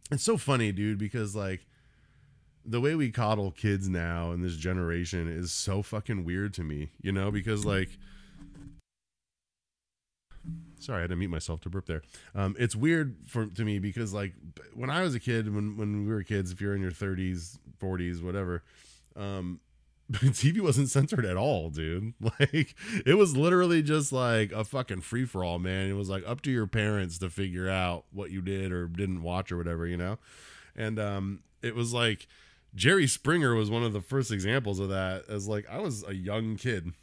It's 0.10 0.24
so 0.24 0.38
funny, 0.38 0.72
dude, 0.72 1.00
because 1.00 1.36
like 1.36 1.66
the 2.70 2.80
way 2.80 2.94
we 2.94 3.10
coddle 3.10 3.52
kids 3.52 3.90
now 3.90 4.32
in 4.32 4.42
this 4.42 4.56
generation 4.56 5.28
is 5.28 5.52
so 5.52 5.82
fucking 5.82 6.24
weird 6.24 6.54
to 6.54 6.64
me, 6.64 6.92
you 7.02 7.12
know, 7.12 7.32
because 7.32 7.66
like 7.66 7.90
sorry, 10.80 11.00
I 11.00 11.02
had 11.02 11.10
to 11.10 11.16
mute 11.16 11.30
myself 11.30 11.62
to 11.62 11.70
burp 11.70 11.88
there. 11.88 12.02
Um, 12.36 12.56
it's 12.60 12.76
weird 12.76 13.18
for 13.26 13.48
to 13.48 13.66
me 13.66 13.80
because 13.80 14.14
like 14.14 14.34
when 14.74 14.90
I 14.90 15.02
was 15.02 15.16
a 15.16 15.20
kid, 15.20 15.54
when 15.54 15.78
when 15.78 16.06
we 16.06 16.14
were 16.14 16.24
kids, 16.24 16.52
if 16.52 16.62
you're 16.62 16.76
in 16.76 16.82
your 16.82 16.92
30s, 16.92 17.58
40s, 17.82 18.24
whatever, 18.24 18.64
um, 19.16 19.60
TV 20.12 20.62
wasn't 20.62 20.90
censored 20.90 21.26
at 21.26 21.38
all, 21.38 21.70
dude. 21.70 22.14
Like 22.40 22.76
it 23.06 23.18
was 23.18 23.36
literally 23.36 23.82
just 23.82 24.12
like 24.12 24.52
a 24.52 24.64
fucking 24.64 25.02
free 25.02 25.26
for 25.26 25.44
all, 25.44 25.58
man. 25.58 25.90
It 25.90 25.94
was 25.94 26.10
like 26.10 26.24
up 26.28 26.42
to 26.42 26.52
your 26.52 26.68
parents 26.68 27.18
to 27.20 27.32
figure 27.32 27.68
out 27.68 28.06
what 28.12 28.30
you 28.30 28.42
did 28.42 28.72
or 28.72 28.88
didn't 28.88 29.24
watch 29.24 29.52
or 29.52 29.58
whatever, 29.58 29.88
you 29.88 29.98
know. 29.98 30.20
And 30.76 31.00
um, 31.00 31.40
it 31.62 31.76
was 31.76 31.94
like 31.94 32.28
Jerry 32.76 33.08
Springer 33.08 33.56
was 33.56 33.70
one 33.70 33.84
of 33.84 33.94
the 33.94 34.02
first 34.02 34.32
examples 34.32 34.80
of 34.80 34.90
that. 34.90 35.24
As 35.28 35.48
like 35.48 35.66
I 35.70 35.80
was 35.80 36.04
a 36.08 36.16
young 36.16 36.56
kid, 36.56 36.94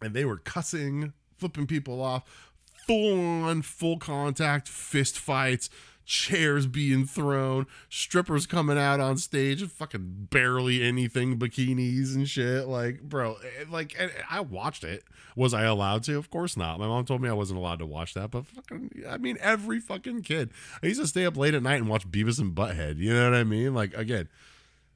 and 0.00 0.14
they 0.14 0.24
were 0.24 0.38
cussing, 0.38 1.12
flipping 1.36 1.66
people 1.66 2.00
off, 2.00 2.52
full 2.86 3.44
on, 3.44 3.62
full 3.62 3.98
contact 3.98 4.68
fist 4.68 5.18
fights, 5.18 5.68
chairs 6.08 6.66
being 6.66 7.04
thrown, 7.04 7.66
strippers 7.90 8.46
coming 8.46 8.78
out 8.78 8.98
on 8.98 9.18
stage, 9.18 9.62
fucking 9.68 10.28
barely 10.30 10.82
anything, 10.82 11.38
bikinis 11.38 12.14
and 12.14 12.26
shit. 12.26 12.66
Like, 12.66 13.02
bro, 13.02 13.34
eh, 13.34 13.64
like 13.70 13.94
I 14.30 14.40
watched 14.40 14.84
it. 14.84 15.04
Was 15.36 15.52
I 15.52 15.64
allowed 15.64 16.02
to? 16.04 16.16
Of 16.16 16.30
course 16.30 16.56
not. 16.56 16.80
My 16.80 16.86
mom 16.86 17.04
told 17.04 17.20
me 17.20 17.28
I 17.28 17.34
wasn't 17.34 17.58
allowed 17.58 17.78
to 17.80 17.86
watch 17.86 18.14
that, 18.14 18.30
but 18.30 18.46
fucking, 18.46 19.04
I 19.08 19.18
mean, 19.18 19.36
every 19.40 19.80
fucking 19.80 20.22
kid. 20.22 20.50
I 20.82 20.86
used 20.86 21.00
to 21.00 21.06
stay 21.06 21.26
up 21.26 21.36
late 21.36 21.54
at 21.54 21.62
night 21.62 21.76
and 21.76 21.88
watch 21.88 22.10
Beavis 22.10 22.40
and 22.40 22.54
Butthead. 22.54 22.96
You 22.96 23.12
know 23.12 23.30
what 23.30 23.38
I 23.38 23.44
mean? 23.44 23.74
Like, 23.74 23.94
again, 23.94 24.30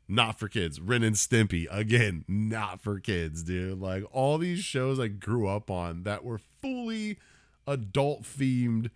not 0.09 0.39
for 0.39 0.49
kids. 0.49 0.81
Ren 0.81 1.03
and 1.03 1.15
Stimpy, 1.15 1.67
again, 1.71 2.25
not 2.27 2.81
for 2.81 2.99
kids, 2.99 3.43
dude. 3.43 3.79
Like 3.79 4.05
all 4.13 4.39
these 4.39 4.61
shows 4.61 4.99
I 4.99 5.09
grew 5.09 5.47
up 5.47 5.71
on 5.71 6.05
that 6.05 6.25
were 6.25 6.41
fully 6.63 7.19
adult 7.67 8.23
themed 8.23 8.91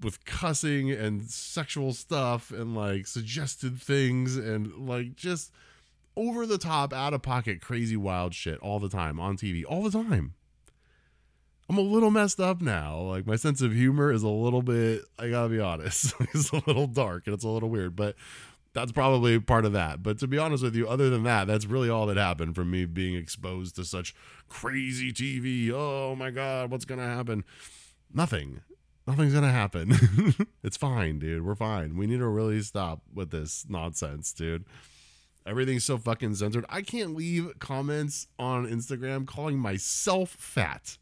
with 0.00 0.24
cussing 0.24 0.90
and 0.90 1.22
sexual 1.22 1.92
stuff 1.92 2.50
and 2.50 2.74
like 2.74 3.06
suggested 3.06 3.80
things 3.80 4.36
and 4.36 4.72
like 4.88 5.16
just 5.16 5.50
over 6.16 6.46
the 6.46 6.58
top, 6.58 6.92
out 6.92 7.14
of 7.14 7.22
pocket, 7.22 7.60
crazy, 7.60 7.96
wild 7.96 8.34
shit 8.34 8.58
all 8.60 8.78
the 8.78 8.88
time 8.88 9.20
on 9.20 9.36
TV, 9.36 9.64
all 9.66 9.82
the 9.82 9.90
time. 9.90 10.34
I'm 11.68 11.78
a 11.78 11.82
little 11.82 12.10
messed 12.10 12.40
up 12.40 12.60
now. 12.60 12.98
Like 13.00 13.26
my 13.26 13.36
sense 13.36 13.60
of 13.60 13.72
humor 13.72 14.12
is 14.12 14.22
a 14.22 14.28
little 14.28 14.62
bit, 14.62 15.02
I 15.18 15.28
gotta 15.28 15.48
be 15.48 15.60
honest, 15.60 16.14
it's 16.32 16.52
a 16.52 16.62
little 16.66 16.86
dark 16.86 17.26
and 17.26 17.34
it's 17.34 17.44
a 17.44 17.48
little 17.48 17.68
weird, 17.68 17.96
but 17.96 18.14
that's 18.72 18.92
probably 18.92 19.40
part 19.40 19.64
of 19.64 19.72
that. 19.72 20.02
But 20.02 20.18
to 20.18 20.26
be 20.26 20.38
honest 20.38 20.62
with 20.62 20.76
you, 20.76 20.86
other 20.86 21.08
than 21.10 21.22
that, 21.24 21.46
that's 21.46 21.66
really 21.66 21.88
all 21.88 22.06
that 22.06 22.18
happened 22.18 22.54
from 22.54 22.70
me 22.70 22.84
being 22.84 23.16
exposed 23.16 23.76
to 23.76 23.84
such 23.84 24.14
crazy 24.48 25.12
TV. 25.12 25.70
Oh 25.72 26.14
my 26.14 26.30
God, 26.30 26.70
what's 26.70 26.84
gonna 26.84 27.06
happen? 27.06 27.44
Nothing. 28.12 28.60
Nothing's 29.06 29.34
gonna 29.34 29.52
happen. 29.52 29.94
it's 30.64 30.76
fine, 30.76 31.18
dude. 31.18 31.44
We're 31.44 31.54
fine. 31.54 31.96
We 31.96 32.06
need 32.06 32.18
to 32.18 32.26
really 32.26 32.60
stop 32.62 33.02
with 33.14 33.30
this 33.30 33.64
nonsense, 33.68 34.32
dude. 34.32 34.64
Everything's 35.46 35.84
so 35.84 35.96
fucking 35.96 36.34
censored. 36.34 36.64
I 36.68 36.82
can't 36.82 37.14
leave 37.14 37.58
comments 37.60 38.26
on 38.36 38.66
Instagram 38.66 39.26
calling 39.26 39.58
myself 39.58 40.30
fat. 40.30 40.98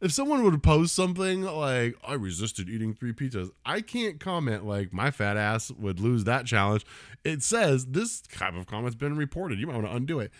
If 0.00 0.12
someone 0.12 0.42
would 0.44 0.62
post 0.62 0.94
something 0.94 1.42
like, 1.42 1.96
I 2.06 2.14
resisted 2.14 2.68
eating 2.68 2.94
three 2.94 3.12
pizzas, 3.12 3.50
I 3.64 3.82
can't 3.82 4.20
comment 4.20 4.66
like 4.66 4.92
my 4.92 5.10
fat 5.10 5.36
ass 5.36 5.70
would 5.70 6.00
lose 6.00 6.24
that 6.24 6.46
challenge. 6.46 6.84
It 7.24 7.42
says 7.42 7.86
this 7.86 8.22
type 8.22 8.54
of 8.54 8.66
comment's 8.66 8.96
been 8.96 9.16
reported. 9.16 9.58
You 9.58 9.66
might 9.66 9.76
want 9.76 9.86
to 9.86 9.96
undo 9.96 10.20
it. 10.20 10.32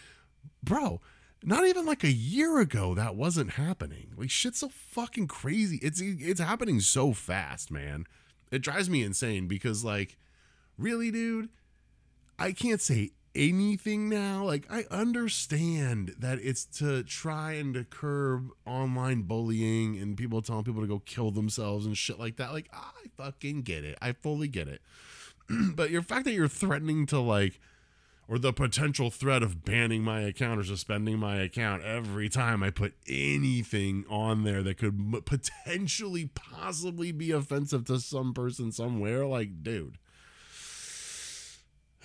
Bro, 0.63 1.01
not 1.43 1.67
even 1.67 1.87
like 1.87 2.05
a 2.05 2.13
year 2.13 2.59
ago 2.59 2.95
that 2.95 3.17
wasn't 3.17 3.53
happening. 3.53 4.13
Like 4.17 4.31
shit's 4.31 4.61
so 4.61 4.69
fucking 4.69 5.29
crazy. 5.29 5.79
It's 5.83 6.01
it's 6.01 6.41
happening 6.41 6.81
so 6.81 7.13
fast, 7.13 7.71
man. 7.71 8.07
It 8.51 8.63
drives 8.63 8.89
me 8.89 9.03
insane 9.03 9.47
because 9.49 9.85
like 9.85 10.17
really, 10.79 11.11
dude, 11.11 11.49
I 12.39 12.53
can't 12.53 12.81
say 12.81 13.11
anything 13.35 14.09
now. 14.09 14.45
Like 14.45 14.67
I 14.71 14.85
understand 14.91 16.15
that 16.19 16.39
it's 16.41 16.65
to 16.79 17.03
try 17.03 17.53
and 17.53 17.75
to 17.75 17.85
curb 17.85 18.51
online 18.65 19.23
bullying 19.23 19.97
and 19.99 20.17
people 20.17 20.43
telling 20.43 20.65
people 20.65 20.81
to 20.81 20.89
go 20.89 21.01
kill 21.01 21.31
themselves 21.31 21.87
and 21.87 21.97
shit 21.97 22.19
like 22.19 22.37
that. 22.37 22.53
Like 22.53 22.71
I 22.73 22.91
fucking 23.17 23.63
get 23.63 23.85
it. 23.85 23.99
I 24.01 24.13
fully 24.13 24.49
get 24.49 24.69
it. 24.69 24.81
but 25.75 25.91
your 25.91 26.03
fact 26.03 26.25
that 26.25 26.33
you're 26.33 26.49
threatening 26.49 27.07
to 27.07 27.21
like 27.21 27.61
or 28.29 28.39
the 28.39 28.53
potential 28.53 29.11
threat 29.11 29.43
of 29.43 29.65
banning 29.65 30.03
my 30.03 30.21
account 30.21 30.59
or 30.59 30.65
suspending 30.65 31.19
my 31.19 31.37
account 31.37 31.83
every 31.85 32.29
time 32.29 32.63
I 32.63 32.71
put 32.71 32.95
anything 33.09 34.05
on 34.09 34.43
there 34.43 34.63
that 34.65 34.79
could 34.79 35.25
potentially 35.25 36.31
possibly 36.35 37.13
be 37.13 37.31
offensive 37.31 37.85
to 37.85 38.01
some 38.01 38.35
person 38.35 38.73
somewhere. 38.73 39.25
Like, 39.27 39.63
dude. 39.63 39.99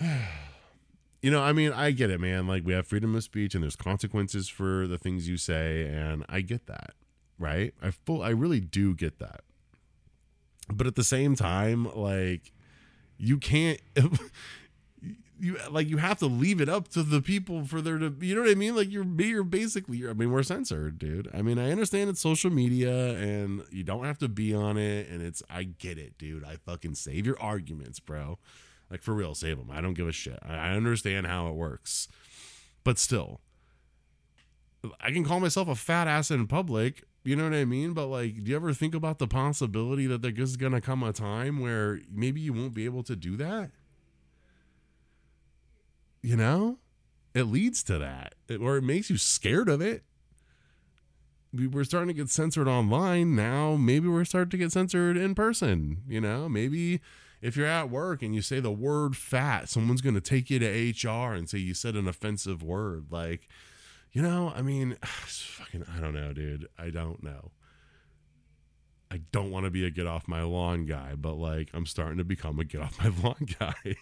you 0.00 1.30
know, 1.30 1.42
I 1.42 1.52
mean, 1.52 1.72
I 1.72 1.90
get 1.90 2.10
it, 2.10 2.20
man. 2.20 2.46
Like, 2.46 2.64
we 2.64 2.72
have 2.72 2.86
freedom 2.86 3.16
of 3.16 3.24
speech 3.24 3.54
and 3.54 3.64
there's 3.64 3.76
consequences 3.76 4.48
for 4.48 4.86
the 4.86 4.98
things 4.98 5.28
you 5.28 5.36
say. 5.36 5.86
And 5.86 6.24
I 6.28 6.40
get 6.40 6.66
that, 6.66 6.92
right? 7.36 7.74
I 7.82 7.90
full, 7.90 8.22
I 8.22 8.30
really 8.30 8.60
do 8.60 8.94
get 8.94 9.18
that. 9.18 9.40
But 10.72 10.86
at 10.86 10.94
the 10.94 11.04
same 11.04 11.34
time, 11.34 11.92
like, 11.96 12.52
you 13.18 13.38
can't. 13.38 13.80
you 15.42 15.58
like 15.70 15.88
you 15.88 15.96
have 15.96 16.18
to 16.20 16.26
leave 16.26 16.60
it 16.60 16.68
up 16.68 16.88
to 16.88 17.02
the 17.02 17.20
people 17.20 17.64
for 17.64 17.80
there 17.80 17.98
to 17.98 18.14
you 18.20 18.34
know 18.34 18.42
what 18.42 18.50
I 18.50 18.54
mean 18.54 18.76
like 18.76 18.90
you're 18.90 19.04
you're 19.04 19.42
basically 19.42 19.98
you're, 19.98 20.10
I 20.10 20.14
mean 20.14 20.30
we're 20.30 20.42
censored 20.42 20.98
dude 20.98 21.28
I 21.34 21.42
mean 21.42 21.58
I 21.58 21.70
understand 21.70 22.08
it's 22.10 22.20
social 22.20 22.50
media 22.50 23.14
and 23.16 23.64
you 23.70 23.82
don't 23.82 24.04
have 24.04 24.18
to 24.18 24.28
be 24.28 24.54
on 24.54 24.78
it 24.78 25.08
and 25.08 25.20
it's 25.20 25.42
I 25.50 25.64
get 25.64 25.98
it 25.98 26.16
dude 26.16 26.44
I 26.44 26.56
fucking 26.56 26.94
save 26.94 27.26
your 27.26 27.40
arguments 27.40 27.98
bro 27.98 28.38
like 28.90 29.02
for 29.02 29.14
real 29.14 29.34
save 29.34 29.58
them 29.58 29.70
I 29.70 29.80
don't 29.80 29.94
give 29.94 30.06
a 30.06 30.12
shit 30.12 30.38
I, 30.42 30.54
I 30.54 30.70
understand 30.70 31.26
how 31.26 31.48
it 31.48 31.54
works 31.54 32.06
but 32.84 32.98
still 32.98 33.40
I 35.00 35.10
can 35.10 35.24
call 35.24 35.40
myself 35.40 35.68
a 35.68 35.74
fat 35.74 36.08
ass 36.08 36.30
in 36.30 36.46
public. 36.46 37.04
You 37.24 37.36
know 37.36 37.44
what 37.44 37.54
I 37.54 37.64
mean? 37.64 37.92
But 37.92 38.06
like, 38.06 38.42
do 38.42 38.50
you 38.50 38.56
ever 38.56 38.72
think 38.72 38.94
about 38.94 39.18
the 39.18 39.28
possibility 39.28 40.06
that 40.06 40.22
there's 40.22 40.56
gonna 40.56 40.80
come 40.80 41.02
a 41.02 41.12
time 41.12 41.60
where 41.60 42.00
maybe 42.10 42.40
you 42.40 42.52
won't 42.52 42.74
be 42.74 42.84
able 42.84 43.04
to 43.04 43.14
do 43.14 43.36
that? 43.36 43.70
You 46.22 46.36
know, 46.36 46.78
it 47.34 47.44
leads 47.44 47.82
to 47.84 47.98
that, 47.98 48.34
or 48.60 48.76
it 48.76 48.82
makes 48.82 49.10
you 49.10 49.16
scared 49.18 49.68
of 49.68 49.80
it. 49.80 50.04
We- 51.52 51.66
We're 51.66 51.84
starting 51.84 52.08
to 52.08 52.14
get 52.14 52.30
censored 52.30 52.68
online 52.68 53.34
now. 53.34 53.76
Maybe 53.76 54.08
we're 54.08 54.24
starting 54.24 54.50
to 54.50 54.56
get 54.56 54.72
censored 54.72 55.16
in 55.16 55.34
person. 55.34 56.02
You 56.08 56.20
know, 56.20 56.48
maybe 56.48 57.00
if 57.42 57.56
you're 57.56 57.66
at 57.66 57.90
work 57.90 58.22
and 58.22 58.34
you 58.34 58.40
say 58.40 58.60
the 58.60 58.70
word 58.70 59.16
fat, 59.16 59.68
someone's 59.68 60.00
going 60.00 60.14
to 60.14 60.20
take 60.20 60.48
you 60.48 60.58
to 60.60 60.66
HR 61.08 61.34
and 61.34 61.48
say 61.50 61.58
you 61.58 61.74
said 61.74 61.96
an 61.96 62.08
offensive 62.08 62.62
word. 62.62 63.06
Like, 63.10 63.48
you 64.12 64.22
know, 64.22 64.52
I 64.54 64.62
mean, 64.62 64.96
fucking, 65.02 65.84
I 65.94 66.00
don't 66.00 66.14
know, 66.14 66.32
dude. 66.32 66.68
I 66.78 66.90
don't 66.90 67.22
know. 67.22 67.50
I 69.10 69.20
don't 69.30 69.50
want 69.50 69.64
to 69.66 69.70
be 69.70 69.84
a 69.84 69.90
get 69.90 70.06
off 70.06 70.26
my 70.26 70.42
lawn 70.42 70.86
guy, 70.86 71.14
but 71.16 71.34
like, 71.34 71.68
I'm 71.74 71.84
starting 71.84 72.16
to 72.18 72.24
become 72.24 72.58
a 72.60 72.64
get 72.64 72.80
off 72.80 72.98
my 72.98 73.10
lawn 73.22 73.46
guy. 73.58 73.96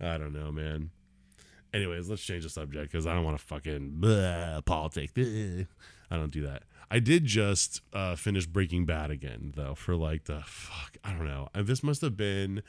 I 0.00 0.18
don't 0.18 0.32
know, 0.32 0.52
man. 0.52 0.90
Anyways, 1.72 2.08
let's 2.08 2.22
change 2.22 2.44
the 2.44 2.50
subject 2.50 2.92
because 2.92 3.06
I 3.06 3.14
don't 3.14 3.24
want 3.24 3.38
to 3.38 3.44
fucking 3.44 3.94
blah, 3.96 4.60
politics. 4.60 5.12
I 5.16 6.16
don't 6.16 6.30
do 6.30 6.42
that. 6.46 6.62
I 6.90 7.00
did 7.00 7.24
just 7.24 7.80
uh, 7.92 8.14
finish 8.14 8.46
Breaking 8.46 8.86
Bad 8.86 9.10
again, 9.10 9.52
though, 9.56 9.74
for 9.74 9.96
like 9.96 10.24
the 10.24 10.42
fuck. 10.46 10.96
I 11.02 11.12
don't 11.12 11.26
know. 11.26 11.48
This 11.54 11.82
must 11.82 12.02
have 12.02 12.16
been 12.16 12.62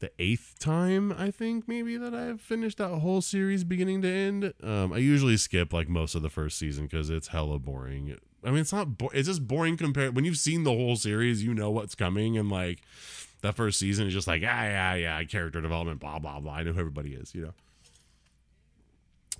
the 0.00 0.10
eighth 0.18 0.58
time 0.58 1.12
I 1.12 1.30
think 1.30 1.66
maybe 1.66 1.96
that 1.96 2.14
I've 2.14 2.40
finished 2.40 2.78
that 2.78 2.88
whole 2.88 3.20
series 3.20 3.64
beginning 3.64 4.02
to 4.02 4.08
end. 4.08 4.54
Um, 4.62 4.92
I 4.92 4.98
usually 4.98 5.36
skip 5.36 5.72
like 5.72 5.88
most 5.88 6.14
of 6.14 6.22
the 6.22 6.30
first 6.30 6.58
season 6.58 6.84
because 6.84 7.10
it's 7.10 7.28
hella 7.28 7.58
boring. 7.58 8.16
I 8.44 8.50
mean, 8.50 8.60
it's 8.60 8.72
not. 8.72 8.96
Bo- 8.96 9.10
it's 9.12 9.28
just 9.28 9.46
boring 9.48 9.76
compared 9.76 10.14
when 10.14 10.24
you've 10.24 10.38
seen 10.38 10.62
the 10.62 10.70
whole 10.70 10.96
series. 10.96 11.42
You 11.42 11.52
know 11.52 11.70
what's 11.70 11.94
coming, 11.96 12.38
and 12.38 12.48
like 12.48 12.82
that 13.42 13.54
first 13.54 13.78
season 13.78 14.06
is 14.06 14.12
just 14.12 14.26
like 14.26 14.42
ah 14.44 14.62
yeah 14.62 14.94
yeah 14.94 15.24
character 15.24 15.60
development 15.60 16.00
blah 16.00 16.18
blah 16.18 16.40
blah. 16.40 16.52
I 16.54 16.62
know 16.62 16.72
who 16.72 16.80
everybody 16.80 17.14
is, 17.14 17.34
you 17.34 17.42
know. 17.42 17.54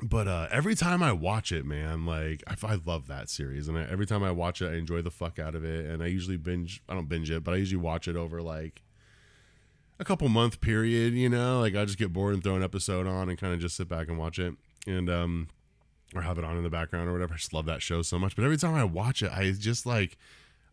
But 0.01 0.29
uh, 0.29 0.47
every 0.51 0.77
time 0.77 1.03
I 1.03 1.11
watch 1.11 1.51
it, 1.51 1.65
man, 1.65 2.07
like 2.07 2.45
I, 2.47 2.55
I 2.67 2.79
love 2.85 3.09
that 3.09 3.29
series, 3.29 3.67
and 3.67 3.77
I, 3.77 3.83
every 3.83 4.07
time 4.07 4.23
I 4.23 4.31
watch 4.31 4.63
it, 4.63 4.71
I 4.71 4.77
enjoy 4.77 5.03
the 5.03 5.11
fuck 5.11 5.39
out 5.39 5.55
of 5.57 5.65
it. 5.65 5.87
And 5.87 6.03
I 6.03 6.07
usually 6.07 6.37
binge. 6.37 6.83
I 6.89 6.95
don't 6.95 7.09
binge 7.09 7.31
it, 7.31 7.43
but 7.43 7.55
I 7.55 7.57
usually 7.57 7.83
watch 7.83 8.07
it 8.07 8.15
over 8.15 8.41
like 8.41 8.83
a 9.99 10.05
couple 10.05 10.29
month 10.29 10.61
period. 10.61 11.15
You 11.15 11.29
know, 11.29 11.59
like 11.61 11.75
I 11.75 11.85
just 11.85 11.99
get 11.99 12.13
bored 12.13 12.35
and 12.35 12.45
throw 12.45 12.55
an 12.55 12.63
episode 12.63 13.09
on 13.09 13.29
and 13.29 13.37
kind 13.37 13.53
of 13.53 13.59
just 13.59 13.77
sit 13.77 13.89
back 13.89 14.09
and 14.09 14.19
watch 14.19 14.39
it, 14.39 14.55
and 14.87 15.11
um, 15.11 15.49
or 16.15 16.23
have 16.23 16.39
it 16.39 16.45
on 16.45 16.57
in 16.57 16.63
the 16.63 16.71
background 16.71 17.09
or 17.09 17.13
whatever. 17.13 17.35
I 17.35 17.39
just 17.39 17.53
love 17.53 17.67
that 17.67 17.83
show 17.83 18.03
so 18.03 18.21
much. 18.21 18.37
But 18.37 18.45
every 18.45 18.57
time 18.57 18.75
I 18.75 18.85
watch 18.85 19.21
it, 19.23 19.33
I 19.33 19.51
just 19.51 19.85
like 19.85 20.17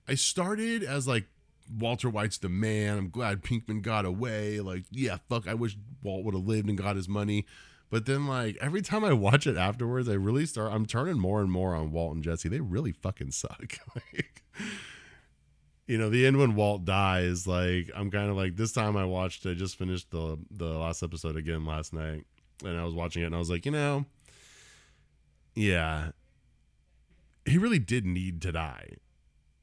I 0.07 0.13
started 0.13 0.83
as 0.83 1.07
like 1.07 1.25
Walter 1.71 2.09
White's 2.09 2.37
the 2.37 2.49
man. 2.49 2.97
I'm 2.97 3.09
glad 3.09 3.43
Pinkman 3.43 3.81
got 3.81 4.05
away. 4.05 4.59
Like, 4.59 4.85
yeah, 4.91 5.17
fuck, 5.29 5.47
I 5.47 5.53
wish 5.53 5.77
Walt 6.03 6.23
would 6.25 6.33
have 6.33 6.45
lived 6.45 6.69
and 6.69 6.77
got 6.77 6.95
his 6.95 7.09
money. 7.09 7.45
But 7.89 8.05
then, 8.05 8.27
like, 8.27 8.57
every 8.59 8.81
time 8.81 9.03
I 9.03 9.13
watch 9.13 9.47
it 9.47 9.57
afterwards, 9.57 10.09
I 10.09 10.13
really 10.13 10.45
start, 10.45 10.73
I'm 10.73 10.85
turning 10.85 11.19
more 11.19 11.41
and 11.41 11.51
more 11.51 11.75
on 11.75 11.91
Walt 11.91 12.15
and 12.15 12.23
Jesse. 12.23 12.49
They 12.49 12.59
really 12.59 12.91
fucking 12.91 13.31
suck. 13.31 13.77
like, 13.95 14.43
you 15.87 15.97
know, 15.97 16.09
the 16.09 16.25
end 16.25 16.37
when 16.37 16.55
Walt 16.55 16.85
dies, 16.85 17.47
like, 17.47 17.89
I'm 17.95 18.09
kind 18.09 18.29
of 18.29 18.35
like, 18.35 18.55
this 18.55 18.71
time 18.71 18.97
I 18.97 19.05
watched, 19.05 19.45
I 19.45 19.53
just 19.53 19.77
finished 19.77 20.11
the, 20.11 20.37
the 20.49 20.65
last 20.65 21.03
episode 21.03 21.35
again 21.35 21.65
last 21.65 21.93
night. 21.93 22.25
And 22.63 22.79
I 22.79 22.83
was 22.83 22.93
watching 22.93 23.21
it 23.21 23.27
and 23.27 23.35
I 23.35 23.39
was 23.39 23.49
like, 23.49 23.65
you 23.65 23.71
know, 23.71 24.05
yeah, 25.53 26.11
he 27.45 27.57
really 27.57 27.79
did 27.79 28.05
need 28.05 28.41
to 28.41 28.51
die 28.51 28.95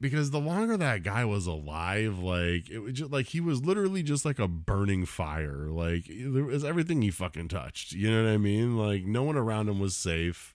because 0.03 0.31
the 0.31 0.39
longer 0.39 0.75
that 0.75 1.01
guy 1.01 1.23
was 1.23 1.47
alive, 1.47 2.19
like 2.19 2.69
it 2.69 2.79
was 2.79 2.91
just 2.91 3.09
like 3.09 3.27
he 3.27 3.39
was 3.39 3.63
literally 3.63 4.03
just 4.03 4.25
like 4.25 4.37
a 4.37 4.49
burning 4.49 5.05
fire. 5.05 5.69
Like 5.69 6.03
there 6.09 6.43
was 6.43 6.65
everything 6.65 7.01
he 7.01 7.09
fucking 7.09 7.47
touched. 7.47 7.93
You 7.93 8.11
know 8.11 8.25
what 8.25 8.33
I 8.33 8.37
mean? 8.37 8.77
Like 8.77 9.05
no 9.05 9.23
one 9.23 9.37
around 9.37 9.69
him 9.69 9.79
was 9.79 9.95
safe. 9.95 10.53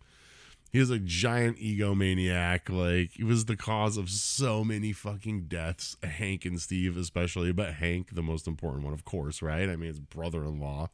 He 0.70 0.78
was 0.78 0.90
a 0.90 0.98
giant 0.98 1.58
egomaniac. 1.58 2.68
Like 2.68 3.12
he 3.12 3.24
was 3.24 3.46
the 3.46 3.56
cause 3.56 3.96
of 3.96 4.10
so 4.10 4.64
many 4.64 4.92
fucking 4.92 5.44
deaths. 5.44 5.96
Hank 6.02 6.44
and 6.44 6.60
Steve, 6.60 6.98
especially, 6.98 7.50
but 7.50 7.72
Hank, 7.72 8.14
the 8.14 8.22
most 8.22 8.46
important 8.46 8.84
one, 8.84 8.92
of 8.92 9.06
course, 9.06 9.40
right? 9.40 9.70
I 9.70 9.76
mean, 9.76 9.88
his 9.88 9.98
brother-in-law 9.98 10.90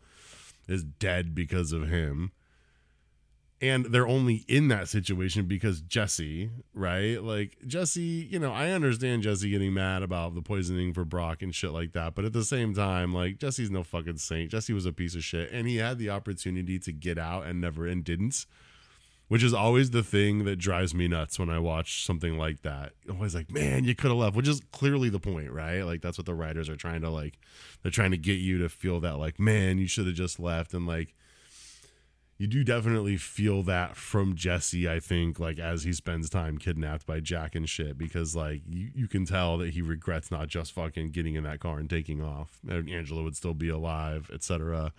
is 0.68 0.84
dead 0.84 1.34
because 1.34 1.72
of 1.72 1.88
him 1.88 2.30
and 3.64 3.87
they're 3.87 4.07
only 4.07 4.44
in 4.46 4.68
that 4.68 4.88
situation 4.88 5.46
because 5.46 5.81
Jesse, 5.81 6.50
right? 6.74 7.22
Like 7.22 7.57
Jesse, 7.66 8.29
you 8.31 8.38
know, 8.38 8.53
I 8.53 8.70
understand 8.70 9.22
Jesse 9.22 9.48
getting 9.48 9.72
mad 9.72 10.03
about 10.03 10.35
the 10.35 10.42
poisoning 10.42 10.92
for 10.92 11.07
Brock 11.07 11.40
and 11.40 11.55
shit 11.55 11.72
like 11.72 11.92
that, 11.92 12.14
but 12.14 12.27
at 12.27 12.35
the 12.35 12.44
same 12.44 12.74
time, 12.74 13.14
like 13.14 13.38
Jesse's 13.38 13.70
no 13.70 13.83
fucking 13.83 14.18
saint. 14.18 14.50
Jesse 14.50 14.74
was 14.74 14.85
a 14.85 14.92
piece 14.92 15.14
of 15.14 15.24
shit, 15.24 15.50
and 15.50 15.66
he 15.66 15.77
had 15.77 15.98
the 15.98 16.11
opportunity 16.11 16.79
to 16.79 16.92
get 16.92 17.16
out 17.18 17.46
and 17.46 17.59
never 17.59 17.87
and 17.87 18.05
didn't, 18.05 18.44
which 19.29 19.42
is 19.42 19.55
always 19.55 19.92
the 19.92 20.03
thing 20.03 20.44
that 20.44 20.57
drives 20.57 20.94
me 20.94 21.09
nuts 21.09 21.38
when 21.38 21.48
I 21.48 21.59
watch 21.59 22.05
something 22.05 22.37
like 22.37 22.61
that. 22.62 22.92
Always 23.11 23.35
like, 23.35 23.50
man, 23.50 23.85
you 23.85 23.94
could 23.94 24.11
have 24.11 24.18
left, 24.18 24.37
which 24.37 24.48
is 24.48 24.61
clearly 24.72 25.09
the 25.09 25.18
point, 25.18 25.50
right? 25.50 25.81
Like 25.85 26.03
that's 26.03 26.18
what 26.18 26.27
the 26.27 26.35
writers 26.35 26.68
are 26.68 26.77
trying 26.77 27.00
to 27.00 27.09
like. 27.09 27.38
They're 27.83 27.90
trying 27.90 28.11
to 28.11 28.18
get 28.18 28.40
you 28.40 28.59
to 28.59 28.68
feel 28.68 29.00
that, 29.00 29.16
like, 29.16 29.40
man, 29.40 29.79
you 29.79 29.87
should 29.87 30.07
have 30.07 30.16
just 30.16 30.38
left, 30.38 30.74
and 30.74 30.87
like 30.87 31.14
you 32.36 32.46
do 32.46 32.64
definitely 32.64 33.16
feel 33.16 33.62
that 33.64 33.96
from 33.96 34.34
Jesse, 34.34 34.88
I 34.88 34.98
think, 34.98 35.38
like 35.38 35.58
as 35.58 35.84
he 35.84 35.92
spends 35.92 36.28
time 36.28 36.58
kidnapped 36.58 37.06
by 37.06 37.20
Jack 37.20 37.54
and 37.54 37.68
shit, 37.68 37.96
because 37.96 38.34
like 38.34 38.62
you, 38.68 38.90
you 38.94 39.08
can 39.08 39.24
tell 39.24 39.56
that 39.58 39.70
he 39.70 39.82
regrets 39.82 40.30
not 40.30 40.48
just 40.48 40.72
fucking 40.72 41.10
getting 41.10 41.36
in 41.36 41.44
that 41.44 41.60
car 41.60 41.78
and 41.78 41.88
taking 41.88 42.22
off. 42.22 42.58
Angela 42.68 43.22
would 43.22 43.36
still 43.36 43.54
be 43.54 43.68
alive, 43.68 44.30
etc. 44.34 44.92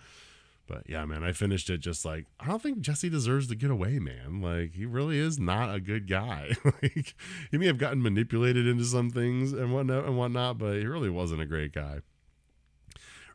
But 0.66 0.88
yeah, 0.88 1.04
man, 1.04 1.22
I 1.22 1.32
finished 1.32 1.68
it 1.68 1.78
just 1.78 2.06
like 2.06 2.24
I 2.40 2.46
don't 2.46 2.62
think 2.62 2.80
Jesse 2.80 3.10
deserves 3.10 3.48
to 3.48 3.54
get 3.54 3.70
away, 3.70 3.98
man. 3.98 4.40
Like 4.40 4.72
he 4.72 4.86
really 4.86 5.18
is 5.18 5.38
not 5.38 5.74
a 5.74 5.78
good 5.78 6.08
guy. 6.08 6.52
like 6.64 7.14
he 7.50 7.58
may 7.58 7.66
have 7.66 7.78
gotten 7.78 8.02
manipulated 8.02 8.66
into 8.66 8.84
some 8.84 9.10
things 9.10 9.52
and 9.52 9.74
whatnot 9.74 10.06
and 10.06 10.16
whatnot, 10.16 10.56
but 10.56 10.76
he 10.76 10.86
really 10.86 11.10
wasn't 11.10 11.42
a 11.42 11.46
great 11.46 11.72
guy 11.72 12.00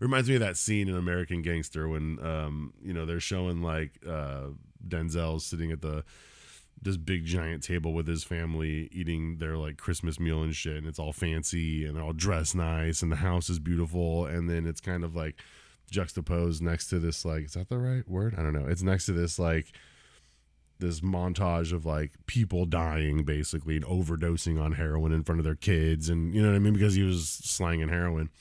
reminds 0.01 0.27
me 0.27 0.35
of 0.35 0.41
that 0.41 0.57
scene 0.57 0.89
in 0.89 0.95
American 0.95 1.41
Gangster 1.41 1.87
when 1.87 2.17
um 2.25 2.73
you 2.83 2.93
know 2.93 3.05
they're 3.05 3.19
showing 3.19 3.61
like 3.61 3.99
uh 4.07 4.47
Denzel's 4.85 5.45
sitting 5.45 5.71
at 5.71 5.81
the 5.81 6.03
this 6.81 6.97
big 6.97 7.25
giant 7.25 7.61
table 7.61 7.93
with 7.93 8.07
his 8.07 8.23
family 8.23 8.89
eating 8.91 9.37
their 9.37 9.55
like 9.55 9.77
Christmas 9.77 10.19
meal 10.19 10.41
and 10.41 10.55
shit 10.55 10.77
and 10.77 10.87
it's 10.87 10.97
all 10.97 11.13
fancy 11.13 11.85
and 11.85 11.97
all 11.99 12.11
dressed 12.11 12.55
nice 12.55 13.03
and 13.03 13.11
the 13.11 13.17
house 13.17 13.49
is 13.49 13.59
beautiful 13.59 14.25
and 14.25 14.49
then 14.49 14.65
it's 14.65 14.81
kind 14.81 15.03
of 15.03 15.15
like 15.15 15.35
juxtaposed 15.91 16.61
next 16.61 16.87
to 16.87 16.97
this 16.97 17.23
like 17.23 17.45
is 17.45 17.53
that 17.53 17.69
the 17.69 17.77
right 17.77 18.07
word? 18.09 18.35
I 18.37 18.41
don't 18.41 18.53
know. 18.53 18.65
It's 18.67 18.81
next 18.81 19.05
to 19.05 19.11
this 19.11 19.37
like 19.37 19.71
this 20.79 21.01
montage 21.01 21.71
of 21.71 21.85
like 21.85 22.13
people 22.25 22.65
dying 22.65 23.23
basically 23.23 23.75
and 23.75 23.85
overdosing 23.85 24.59
on 24.59 24.71
heroin 24.71 25.11
in 25.11 25.23
front 25.23 25.37
of 25.37 25.45
their 25.45 25.53
kids 25.53 26.09
and 26.09 26.33
you 26.33 26.41
know 26.41 26.49
what 26.49 26.55
I 26.55 26.59
mean 26.59 26.73
because 26.73 26.95
he 26.95 27.03
was 27.03 27.29
slanging 27.29 27.89
heroin 27.89 28.31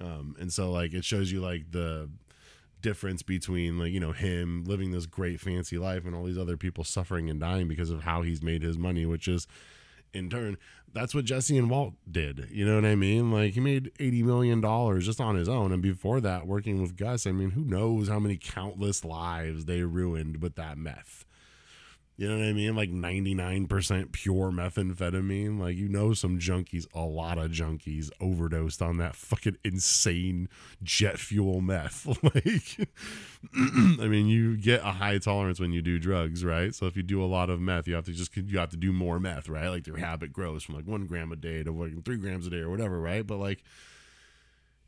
um, 0.00 0.36
and 0.38 0.52
so 0.52 0.70
like 0.70 0.94
it 0.94 1.04
shows 1.04 1.30
you 1.32 1.40
like 1.40 1.70
the 1.70 2.08
difference 2.82 3.22
between 3.22 3.78
like 3.78 3.92
you 3.92 4.00
know 4.00 4.12
him 4.12 4.64
living 4.64 4.92
this 4.92 5.06
great 5.06 5.40
fancy 5.40 5.78
life 5.78 6.04
and 6.04 6.14
all 6.14 6.24
these 6.24 6.38
other 6.38 6.56
people 6.56 6.84
suffering 6.84 7.28
and 7.28 7.40
dying 7.40 7.66
because 7.68 7.90
of 7.90 8.02
how 8.02 8.22
he's 8.22 8.42
made 8.42 8.62
his 8.62 8.78
money 8.78 9.04
which 9.04 9.26
is 9.26 9.46
in 10.14 10.30
turn 10.30 10.56
that's 10.92 11.14
what 11.14 11.26
jesse 11.26 11.58
and 11.58 11.68
walt 11.68 11.92
did. 12.10 12.48
You 12.50 12.64
know 12.64 12.76
what 12.76 12.86
i 12.86 12.94
mean? 12.94 13.30
Like 13.30 13.52
he 13.52 13.60
made 13.60 13.92
80 14.00 14.22
million 14.22 14.60
dollars 14.62 15.04
just 15.04 15.20
on 15.20 15.36
his 15.36 15.48
own. 15.48 15.70
And 15.70 15.82
before 15.82 16.20
that 16.22 16.46
working 16.46 16.80
with 16.80 16.96
gus 16.96 17.26
i 17.26 17.32
mean 17.32 17.50
who 17.50 17.64
knows 17.64 18.08
how 18.08 18.18
many 18.18 18.38
countless 18.38 19.04
lives 19.04 19.66
they 19.66 19.82
ruined 19.82 20.40
with 20.40 20.54
that 20.54 20.78
meth 20.78 21.25
you 22.18 22.28
know 22.28 22.38
what 22.38 22.46
I 22.46 22.52
mean? 22.54 22.74
Like 22.74 22.90
99% 22.90 24.12
pure 24.12 24.50
methamphetamine. 24.50 25.60
Like, 25.60 25.76
you 25.76 25.88
know, 25.88 26.14
some 26.14 26.38
junkies, 26.38 26.86
a 26.94 27.00
lot 27.00 27.36
of 27.36 27.50
junkies 27.50 28.10
overdosed 28.20 28.80
on 28.80 28.96
that 28.96 29.14
fucking 29.14 29.58
insane 29.62 30.48
jet 30.82 31.18
fuel 31.18 31.60
meth. 31.60 32.06
like, 32.22 32.88
I 33.54 34.08
mean, 34.08 34.28
you 34.28 34.56
get 34.56 34.80
a 34.80 34.92
high 34.92 35.18
tolerance 35.18 35.60
when 35.60 35.72
you 35.72 35.82
do 35.82 35.98
drugs, 35.98 36.42
right? 36.42 36.74
So 36.74 36.86
if 36.86 36.96
you 36.96 37.02
do 37.02 37.22
a 37.22 37.26
lot 37.26 37.50
of 37.50 37.60
meth, 37.60 37.86
you 37.86 37.94
have 37.94 38.06
to 38.06 38.12
just, 38.12 38.34
you 38.34 38.58
have 38.58 38.70
to 38.70 38.78
do 38.78 38.94
more 38.94 39.20
meth, 39.20 39.50
right? 39.50 39.68
Like, 39.68 39.86
your 39.86 39.98
habit 39.98 40.32
grows 40.32 40.62
from 40.62 40.76
like 40.76 40.86
one 40.86 41.04
gram 41.04 41.32
a 41.32 41.36
day 41.36 41.62
to 41.62 41.70
like 41.70 42.02
three 42.04 42.16
grams 42.16 42.46
a 42.46 42.50
day 42.50 42.60
or 42.60 42.70
whatever, 42.70 42.98
right? 42.98 43.26
But 43.26 43.36
like, 43.36 43.62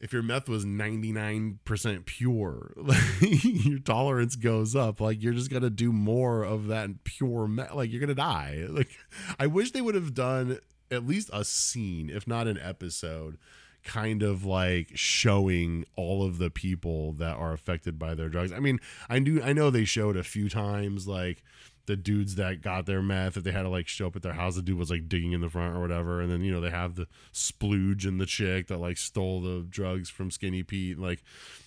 if 0.01 0.13
your 0.13 0.23
meth 0.23 0.49
was 0.49 0.65
99% 0.65 2.07
pure 2.07 2.73
like, 2.77 3.03
your 3.21 3.79
tolerance 3.81 4.37
goes 4.37 4.77
up 4.77 5.01
like 5.01 5.23
you're 5.23 5.33
just 5.33 5.51
gonna 5.51 5.71
do 5.71 5.93
more 5.93 6.43
of 6.43 6.69
that 6.69 7.05
pure 7.05 7.47
meth 7.49 7.75
like 7.75 7.91
you're 7.91 8.01
gonna 8.01 8.15
die 8.15 8.67
like 8.71 8.91
i 9.39 9.47
wish 9.47 9.73
they 9.73 9.81
would 9.81 9.95
have 9.95 10.15
done 10.15 10.59
at 10.91 11.07
least 11.07 11.31
a 11.33 11.45
scene 11.45 12.11
if 12.11 12.27
not 12.27 12.47
an 12.47 12.59
episode 12.59 13.39
kind 13.85 14.23
of 14.23 14.45
like 14.45 14.91
showing 14.95 15.85
all 15.97 16.23
of 16.23 16.39
the 16.39 16.51
people 16.51 17.13
that 17.13 17.37
are 17.37 17.53
affected 17.53 17.99
by 17.99 18.15
their 18.15 18.29
drugs. 18.29 18.53
I 18.53 18.61
mean, 18.61 18.81
I 19.09 19.19
knew 19.19 19.43
I 19.43 19.53
know 19.53 19.71
they 19.71 19.85
showed 19.85 20.17
a 20.17 20.23
few 20.23 20.49
times 20.49 21.09
like 21.09 21.43
the 21.89 21.97
dudes 21.97 22.35
that 22.35 22.61
got 22.61 22.85
their 22.85 23.01
meth 23.01 23.33
that 23.33 23.45
they 23.45 23.51
had 23.51 23.63
to 23.63 23.69
like 23.71 23.89
show 23.89 24.09
up 24.09 24.15
at 24.15 24.21
their 24.21 24.35
house. 24.35 24.57
The 24.57 24.63
dude 24.63 24.79
was 24.79 24.91
like 24.91 25.09
digging 25.09 25.33
in 25.33 25.41
the 25.41 25.49
front 25.49 25.75
or 25.75 25.81
whatever, 25.81 26.21
and 26.21 26.31
then 26.31 26.43
you 26.43 26.53
know 26.53 26.61
they 26.61 26.71
have 26.71 26.97
the 26.97 27.09
splooge 27.33 28.07
and 28.07 28.21
the 28.21 28.27
chick 28.27 28.69
that 28.69 28.77
like 28.77 28.99
stole 28.99 29.41
the 29.41 29.67
drugs 29.69 30.09
from 30.09 30.31
Skinny 30.31 30.63
Pete, 30.63 30.99
like. 30.99 31.25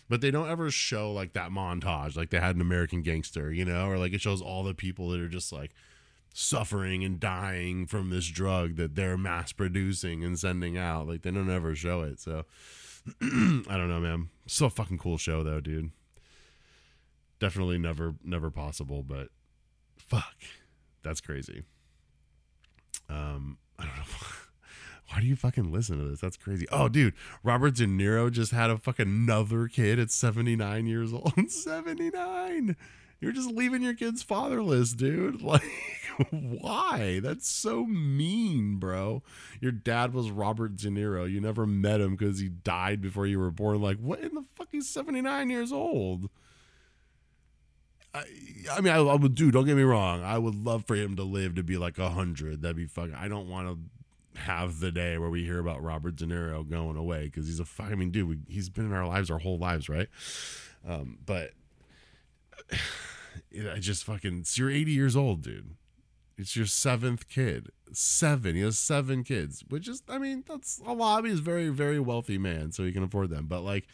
But 0.08 0.20
they 0.20 0.30
don't 0.30 0.50
ever 0.50 0.70
show 0.70 1.14
like 1.14 1.34
that 1.34 1.52
montage, 1.52 2.18
like 2.18 2.32
they 2.32 2.40
had 2.40 2.56
an 2.56 2.62
American 2.62 3.02
Gangster, 3.02 3.50
you 3.50 3.64
know, 3.64 3.88
or 3.88 3.98
like 3.98 4.12
it 4.12 4.20
shows 4.20 4.42
all 4.42 4.62
the 4.62 4.74
people 4.74 5.10
that 5.10 5.22
are 5.22 5.30
just 5.30 5.54
like 5.54 5.72
suffering 6.34 7.04
and 7.06 7.18
dying 7.18 7.86
from 7.86 8.10
this 8.10 8.28
drug 8.28 8.76
that 8.76 8.96
they're 8.96 9.18
mass 9.18 9.54
producing 9.54 10.22
and 10.22 10.38
sending 10.38 10.78
out. 10.78 11.08
Like 11.08 11.22
they 11.22 11.32
don't 11.32 11.50
ever 11.50 11.76
show 11.76 12.02
it. 12.02 12.20
So 12.20 12.44
I 13.22 13.78
don't 13.78 13.90
know, 13.90 14.02
man. 14.02 14.30
So 14.48 14.70
fucking 14.70 14.98
cool 14.98 15.18
show 15.18 15.44
though, 15.44 15.62
dude. 15.62 15.92
Definitely 17.40 17.78
never 17.78 18.16
never 18.22 18.52
possible, 18.52 19.04
but 19.04 19.30
fuck. 20.12 20.36
That's 21.04 21.22
crazy. 21.22 21.64
Um, 23.10 23.58
I 23.80 23.86
don't 23.86 23.96
know. 23.96 24.04
Why 25.10 25.20
do 25.22 25.28
you 25.28 25.36
fucking 25.36 25.72
listen 25.72 25.98
to 25.98 26.06
this? 26.06 26.22
That's 26.22 26.38
crazy. 26.38 26.68
Oh, 26.72 26.88
dude, 26.88 27.14
Robert 27.44 27.76
De 27.76 27.86
Niro 27.86 28.32
just 28.32 28.52
had 28.52 28.70
a 28.70 28.78
fucking 28.78 29.08
another 29.08 29.68
kid 29.68 30.00
at 30.00 30.12
79 30.12 30.86
years 30.86 31.12
old. 31.14 31.34
79. 31.50 32.76
You're 33.20 33.34
just 33.34 33.52
leaving 33.52 33.84
your 33.84 33.94
kids 33.94 34.24
fatherless, 34.24 34.94
dude. 34.94 35.42
Like, 35.52 35.64
why? 36.30 37.20
That's 37.22 37.50
so 37.50 37.86
mean, 37.86 38.78
bro. 38.78 39.24
Your 39.60 39.72
dad 39.72 40.14
was 40.14 40.30
Robert 40.30 40.76
De 40.76 40.90
Niro. 40.90 41.30
You 41.30 41.42
never 41.42 41.66
met 41.66 42.02
him 42.02 42.16
because 42.16 42.40
he 42.40 42.50
died 42.50 43.02
before 43.02 43.26
you 43.26 43.40
were 43.40 43.50
born. 43.50 43.82
Like, 43.82 43.98
what 43.98 44.20
in 44.20 44.36
the 44.36 44.44
fuck? 44.54 44.68
He's 44.72 44.90
79 44.90 45.50
years 45.50 45.72
old. 45.72 46.30
I, 48.14 48.24
I 48.72 48.82
mean, 48.82 48.94
I, 48.94 48.98
I 48.98 49.16
would 49.16 49.36
do. 49.36 49.52
Don't 49.52 49.66
get 49.66 49.78
me 49.78 49.84
wrong. 49.84 50.24
I 50.24 50.38
would 50.38 50.56
love 50.56 50.86
for 50.86 50.96
him 50.96 51.16
to 51.16 51.24
live 51.24 51.56
to 51.56 51.64
be 51.64 51.78
like 51.78 51.98
a 51.98 52.10
hundred. 52.10 52.62
That'd 52.62 52.78
be 52.78 52.86
fucking. 52.86 53.16
I 53.16 53.28
don't 53.28 53.50
want 53.50 53.68
to 53.68 54.40
have 54.42 54.80
the 54.80 54.92
day 54.92 55.18
where 55.18 55.30
we 55.30 55.44
hear 55.44 55.60
about 55.60 55.84
Robert 55.84 56.16
De 56.16 56.26
Niro 56.26 56.68
going 56.68 56.98
away 56.98 57.26
because 57.26 57.48
he's 57.48 57.60
a. 57.60 57.66
I 57.80 57.96
mean, 57.96 58.12
dude, 58.12 58.28
we, 58.28 58.38
he's 58.48 58.70
been 58.70 58.86
in 58.86 58.94
our 58.94 59.08
lives 59.08 59.32
our 59.32 59.40
whole 59.40 59.58
lives, 59.58 59.90
right? 59.90 60.10
Um, 60.88 61.20
but 61.26 61.52
I 62.72 63.80
just 63.80 64.04
fucking. 64.04 64.44
So 64.46 64.64
you're 64.64 64.72
80 64.72 64.92
years 64.92 65.16
old, 65.16 65.42
dude. 65.42 65.76
It's 66.38 66.56
your 66.56 66.66
seventh 66.66 67.30
kid. 67.30 67.70
Seven. 67.94 68.56
He 68.56 68.62
has 68.62 68.78
seven 68.78 69.24
kids, 69.24 69.64
which 69.70 69.88
is, 69.88 70.02
I 70.10 70.18
mean, 70.18 70.44
that's 70.48 70.82
a 70.86 70.94
lot. 70.94 71.26
He's 71.26 71.40
a 71.40 71.44
very, 71.44 71.70
very 71.70 72.00
wealthy 72.00 72.38
man, 72.38 72.72
so 72.72 72.84
he 72.84 72.92
can 72.92 73.04
afford 73.04 73.30
them. 73.30 73.46
But 73.48 73.62
like 73.62 73.88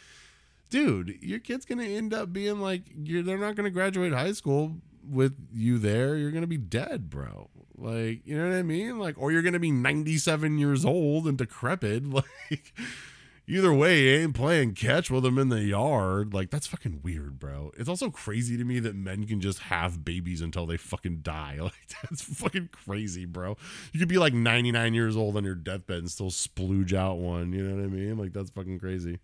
dude, 0.69 1.17
your 1.21 1.39
kid's 1.39 1.65
gonna 1.65 1.84
end 1.84 2.13
up 2.13 2.34
being 2.34 2.60
like 2.60 2.84
you're 2.95 3.23
they're 3.23 3.38
not 3.38 3.56
gonna 3.56 3.69
graduate 3.69 4.13
high 4.13 4.34
school 4.34 4.77
with 5.08 5.36
you 5.53 5.77
there. 5.77 6.15
You're 6.17 6.32
gonna 6.32 6.47
be 6.47 6.58
dead, 6.58 7.10
bro. 7.10 7.49
Like, 7.77 8.25
you 8.25 8.38
know 8.38 8.49
what 8.49 8.56
I 8.56 8.63
mean? 8.63 8.97
Like, 8.99 9.15
or 9.17 9.32
you're 9.32 9.43
gonna 9.43 9.60
be 9.60 9.71
97 9.71 10.58
years 10.58 10.84
old 10.86 11.27
and 11.27 11.38
decrepit. 11.38 12.03
Like 12.49 12.73
either 13.47 13.73
way, 13.73 14.01
you 14.01 14.19
ain't 14.19 14.36
playing 14.36 14.73
catch 14.73 15.10
with 15.10 15.23
them 15.23 15.38
in 15.38 15.49
the 15.49 15.62
yard. 15.62 16.34
Like, 16.34 16.49
that's 16.49 16.67
fucking 16.67 16.99
weird, 17.01 17.39
bro. 17.39 17.71
It's 17.77 17.89
also 17.89 18.10
crazy 18.10 18.58
to 18.58 18.63
me 18.63 18.80
that 18.80 18.95
men 18.95 19.25
can 19.25 19.39
just 19.39 19.60
have 19.60 20.03
babies 20.03 20.41
until 20.41 20.65
they 20.65 20.77
fucking 20.77 21.19
die. 21.21 21.60
Like, 21.67 21.73
that's 22.01 22.23
fucking 22.23 22.69
crazy, 22.71 23.25
bro. 23.25 23.58
You 23.91 23.99
could 23.99 24.10
be 24.10 24.17
like 24.17 24.34
99 24.34 24.93
years 24.93 25.17
old 25.17 25.36
on 25.38 25.43
your 25.43 25.56
deathbed 25.56 25.99
and 25.99 26.12
still 26.12 26.30
splooge 26.30 26.93
out 26.93 27.17
one. 27.17 27.51
You 27.51 27.63
know 27.63 27.75
what 27.75 27.84
I 27.84 27.88
mean? 27.88 28.17
Like, 28.17 28.34
that's 28.34 28.49
fucking 28.51 28.80
crazy. 28.80 29.19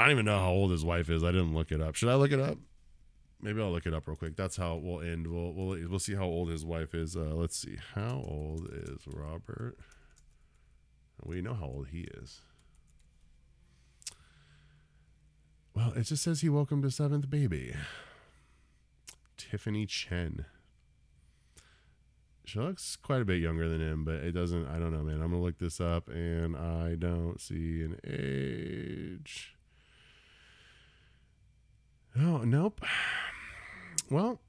I 0.00 0.04
don't 0.04 0.12
even 0.12 0.24
know 0.24 0.38
how 0.38 0.50
old 0.50 0.70
his 0.70 0.82
wife 0.82 1.10
is. 1.10 1.22
I 1.22 1.30
didn't 1.30 1.52
look 1.52 1.70
it 1.70 1.82
up. 1.82 1.94
Should 1.94 2.08
I 2.08 2.14
look 2.14 2.32
it 2.32 2.40
up? 2.40 2.56
Maybe 3.42 3.60
I'll 3.60 3.70
look 3.70 3.84
it 3.84 3.92
up 3.92 4.06
real 4.06 4.16
quick. 4.16 4.34
That's 4.34 4.56
how 4.56 4.76
we'll 4.76 5.02
end. 5.02 5.26
We'll 5.26 5.52
we'll 5.52 5.78
we'll 5.90 5.98
see 5.98 6.14
how 6.14 6.24
old 6.24 6.48
his 6.48 6.64
wife 6.64 6.94
is. 6.94 7.16
Uh, 7.16 7.34
let's 7.34 7.54
see. 7.54 7.76
How 7.94 8.24
old 8.26 8.66
is 8.72 9.02
Robert? 9.06 9.76
We 11.22 11.42
know 11.42 11.52
how 11.52 11.66
old 11.66 11.88
he 11.88 12.08
is. 12.14 12.40
Well, 15.74 15.92
it 15.94 16.04
just 16.04 16.22
says 16.22 16.40
he 16.40 16.48
welcomed 16.48 16.86
a 16.86 16.90
seventh 16.90 17.28
baby. 17.28 17.74
Tiffany 19.36 19.84
Chen. 19.84 20.46
She 22.46 22.58
looks 22.58 22.96
quite 22.96 23.20
a 23.20 23.26
bit 23.26 23.42
younger 23.42 23.68
than 23.68 23.82
him, 23.82 24.04
but 24.06 24.14
it 24.14 24.32
doesn't. 24.32 24.66
I 24.66 24.78
don't 24.78 24.94
know, 24.94 25.02
man. 25.02 25.20
I'm 25.20 25.30
gonna 25.30 25.42
look 25.42 25.58
this 25.58 25.78
up, 25.78 26.08
and 26.08 26.56
I 26.56 26.94
don't 26.94 27.38
see 27.38 27.82
an 27.82 27.98
age. 28.02 29.56
Oh, 32.18 32.38
nope. 32.38 32.80
Well, 34.08 34.40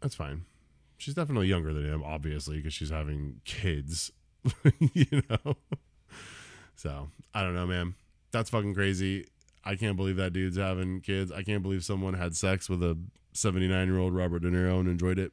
that's 0.00 0.16
fine. 0.16 0.44
She's 0.98 1.14
definitely 1.14 1.46
younger 1.46 1.72
than 1.72 1.84
him, 1.84 2.02
obviously, 2.02 2.56
because 2.56 2.74
she's 2.74 2.90
having 2.90 3.40
kids, 3.44 4.10
you 4.92 5.22
know? 5.30 5.54
So, 6.74 7.10
I 7.32 7.44
don't 7.44 7.54
know, 7.54 7.68
man. 7.68 7.94
That's 8.32 8.50
fucking 8.50 8.74
crazy. 8.74 9.26
I 9.64 9.76
can't 9.76 9.96
believe 9.96 10.16
that 10.16 10.32
dude's 10.32 10.56
having 10.56 11.00
kids. 11.00 11.30
I 11.30 11.42
can't 11.42 11.62
believe 11.62 11.84
someone 11.84 12.14
had 12.14 12.34
sex 12.34 12.68
with 12.68 12.82
a 12.82 12.98
79 13.34 13.86
year 13.86 13.98
old 13.98 14.14
Robert 14.14 14.40
De 14.40 14.50
Niro 14.50 14.80
and 14.80 14.88
enjoyed 14.88 15.18
it. 15.18 15.32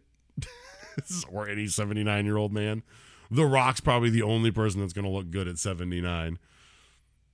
or 1.32 1.48
any 1.50 1.68
79 1.68 2.26
year 2.26 2.38
old 2.38 2.54
man. 2.54 2.84
The 3.32 3.46
Rock's 3.46 3.80
probably 3.82 4.10
the 4.10 4.22
only 4.22 4.52
person 4.52 4.82
that's 4.82 4.94
going 4.94 5.06
to 5.06 5.12
look 5.12 5.32
good 5.32 5.48
at 5.48 5.58
79. 5.58 6.38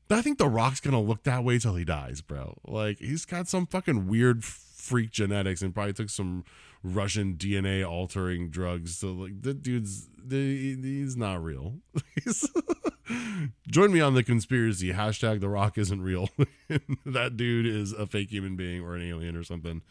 I 0.10 0.22
think 0.22 0.38
The 0.38 0.48
Rock's 0.48 0.80
gonna 0.80 1.02
look 1.02 1.24
that 1.24 1.44
way 1.44 1.60
till 1.60 1.76
he 1.76 1.86
dies, 1.86 2.22
bro. 2.22 2.58
Like 2.66 3.00
he's 3.00 3.26
got 3.26 3.48
some 3.48 3.66
fucking 3.66 4.08
weird 4.08 4.44
freak 4.44 5.12
genetics 5.12 5.62
and 5.62 5.74
probably 5.74 5.94
took 5.94 6.10
some 6.10 6.44
Russian 6.84 7.36
DNA 7.36 7.88
altering 7.88 8.50
drugs. 8.50 8.98
So 8.98 9.12
like 9.14 9.42
the 9.42 9.54
dude's 9.54 10.10
the, 10.24 10.76
he's 10.76 11.16
not 11.18 11.44
real. 11.44 11.80
Join 13.68 13.92
me 13.92 14.02
on 14.02 14.14
the 14.14 14.24
conspiracy 14.24 14.94
hashtag 14.94 15.40
The 15.42 15.50
Rock 15.50 15.78
isn't 15.78 16.02
real. 16.02 16.30
that 17.06 17.38
dude 17.38 17.66
is 17.66 17.92
a 17.92 18.06
fake 18.06 18.30
human 18.30 18.56
being 18.56 18.82
or 18.82 18.96
an 18.96 19.02
alien 19.02 19.36
or 19.36 19.44
something. 19.44 19.82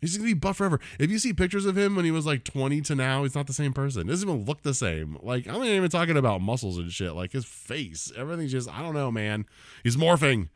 He's 0.00 0.16
gonna 0.16 0.28
be 0.28 0.34
buff 0.34 0.58
forever. 0.58 0.80
If 0.98 1.10
you 1.10 1.18
see 1.18 1.32
pictures 1.32 1.66
of 1.66 1.76
him 1.76 1.96
when 1.96 2.04
he 2.04 2.10
was 2.10 2.26
like 2.26 2.44
20 2.44 2.80
to 2.82 2.94
now, 2.94 3.24
he's 3.24 3.34
not 3.34 3.46
the 3.46 3.52
same 3.52 3.72
person. 3.72 4.02
He 4.02 4.10
doesn't 4.10 4.28
even 4.28 4.44
look 4.44 4.62
the 4.62 4.74
same. 4.74 5.18
Like 5.22 5.46
I'm 5.46 5.54
not 5.54 5.66
even 5.66 5.90
talking 5.90 6.16
about 6.16 6.40
muscles 6.40 6.78
and 6.78 6.92
shit. 6.92 7.14
Like 7.14 7.32
his 7.32 7.44
face, 7.44 8.12
everything's 8.16 8.52
just 8.52 8.68
I 8.68 8.82
don't 8.82 8.94
know, 8.94 9.10
man. 9.10 9.46
He's 9.82 9.96
morphing. 9.96 10.48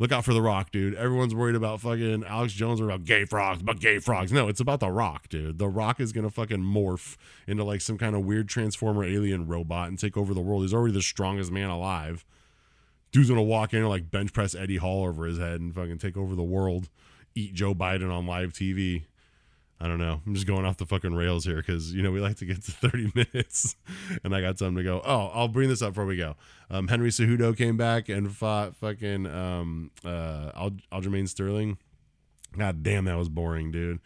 Look 0.00 0.10
out 0.10 0.24
for 0.24 0.34
the 0.34 0.42
Rock, 0.42 0.72
dude. 0.72 0.96
Everyone's 0.96 1.36
worried 1.36 1.54
about 1.54 1.80
fucking 1.80 2.24
Alex 2.24 2.52
Jones 2.52 2.80
or 2.80 2.86
about 2.86 3.04
gay 3.04 3.24
frogs, 3.24 3.62
but 3.62 3.78
gay 3.78 4.00
frogs. 4.00 4.32
No, 4.32 4.48
it's 4.48 4.58
about 4.58 4.80
the 4.80 4.90
Rock, 4.90 5.28
dude. 5.28 5.58
The 5.58 5.68
Rock 5.68 6.00
is 6.00 6.12
gonna 6.12 6.30
fucking 6.30 6.58
morph 6.62 7.16
into 7.46 7.64
like 7.64 7.80
some 7.80 7.96
kind 7.96 8.16
of 8.16 8.24
weird 8.24 8.48
transformer 8.48 9.04
alien 9.04 9.46
robot 9.46 9.88
and 9.88 9.98
take 9.98 10.16
over 10.16 10.34
the 10.34 10.40
world. 10.40 10.62
He's 10.62 10.74
already 10.74 10.92
the 10.92 11.02
strongest 11.02 11.52
man 11.52 11.70
alive. 11.70 12.24
Dude's 13.12 13.28
gonna 13.28 13.42
walk 13.42 13.72
in 13.72 13.80
and 13.80 13.88
like 13.88 14.10
bench 14.10 14.32
press 14.32 14.56
Eddie 14.56 14.78
Hall 14.78 15.06
over 15.06 15.26
his 15.26 15.38
head 15.38 15.60
and 15.60 15.72
fucking 15.72 15.98
take 15.98 16.16
over 16.16 16.34
the 16.34 16.42
world 16.42 16.88
eat 17.34 17.54
Joe 17.54 17.74
Biden 17.74 18.12
on 18.12 18.26
live 18.26 18.52
TV. 18.52 19.04
I 19.80 19.88
don't 19.88 19.98
know. 19.98 20.20
I'm 20.24 20.34
just 20.34 20.46
going 20.46 20.64
off 20.64 20.76
the 20.76 20.86
fucking 20.86 21.14
rails 21.14 21.44
here 21.44 21.56
because 21.56 21.92
you 21.92 22.02
know 22.02 22.10
we 22.10 22.20
like 22.20 22.36
to 22.36 22.46
get 22.46 22.62
to 22.62 22.72
30 22.72 23.12
minutes, 23.14 23.76
and 24.22 24.34
I 24.34 24.40
got 24.40 24.58
something 24.58 24.76
to 24.76 24.82
go. 24.82 25.02
Oh, 25.04 25.30
I'll 25.34 25.48
bring 25.48 25.68
this 25.68 25.82
up 25.82 25.90
before 25.90 26.06
we 26.06 26.16
go. 26.16 26.36
Um, 26.70 26.88
Henry 26.88 27.10
Cejudo 27.10 27.56
came 27.56 27.76
back 27.76 28.08
and 28.08 28.34
fought 28.34 28.76
fucking 28.76 29.26
um, 29.26 29.90
uh, 30.04 30.70
Aljamain 30.92 31.28
Sterling. 31.28 31.78
God 32.56 32.82
damn, 32.82 33.04
that 33.06 33.18
was 33.18 33.28
boring, 33.28 33.72
dude. 33.72 34.00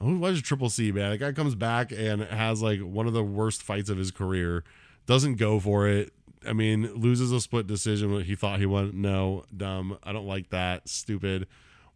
Who 0.00 0.18
was 0.18 0.42
Triple 0.42 0.68
C, 0.68 0.92
man? 0.92 1.10
The 1.12 1.18
guy 1.18 1.32
comes 1.32 1.54
back 1.54 1.90
and 1.90 2.22
has 2.22 2.60
like 2.60 2.80
one 2.80 3.06
of 3.06 3.12
the 3.14 3.22
worst 3.22 3.62
fights 3.62 3.88
of 3.88 3.96
his 3.96 4.10
career. 4.10 4.62
Doesn't 5.06 5.36
go 5.36 5.58
for 5.58 5.86
it. 5.86 6.12
I 6.46 6.52
mean, 6.52 6.92
loses 6.94 7.32
a 7.32 7.40
split 7.40 7.66
decision. 7.66 8.20
He 8.22 8.34
thought 8.34 8.58
he 8.58 8.66
won. 8.66 9.00
No, 9.00 9.44
dumb. 9.56 9.98
I 10.02 10.12
don't 10.12 10.26
like 10.26 10.50
that. 10.50 10.88
Stupid. 10.88 11.46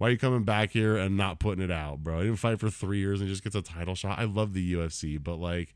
Why 0.00 0.06
are 0.08 0.10
you 0.12 0.16
coming 0.16 0.44
back 0.44 0.70
here 0.70 0.96
and 0.96 1.14
not 1.14 1.40
putting 1.40 1.62
it 1.62 1.70
out, 1.70 2.02
bro? 2.02 2.20
He 2.20 2.24
didn't 2.24 2.38
fight 2.38 2.58
for 2.58 2.70
three 2.70 3.00
years 3.00 3.20
and 3.20 3.28
just 3.28 3.44
gets 3.44 3.54
a 3.54 3.60
title 3.60 3.94
shot. 3.94 4.18
I 4.18 4.24
love 4.24 4.54
the 4.54 4.72
UFC, 4.72 5.22
but 5.22 5.36
like 5.36 5.74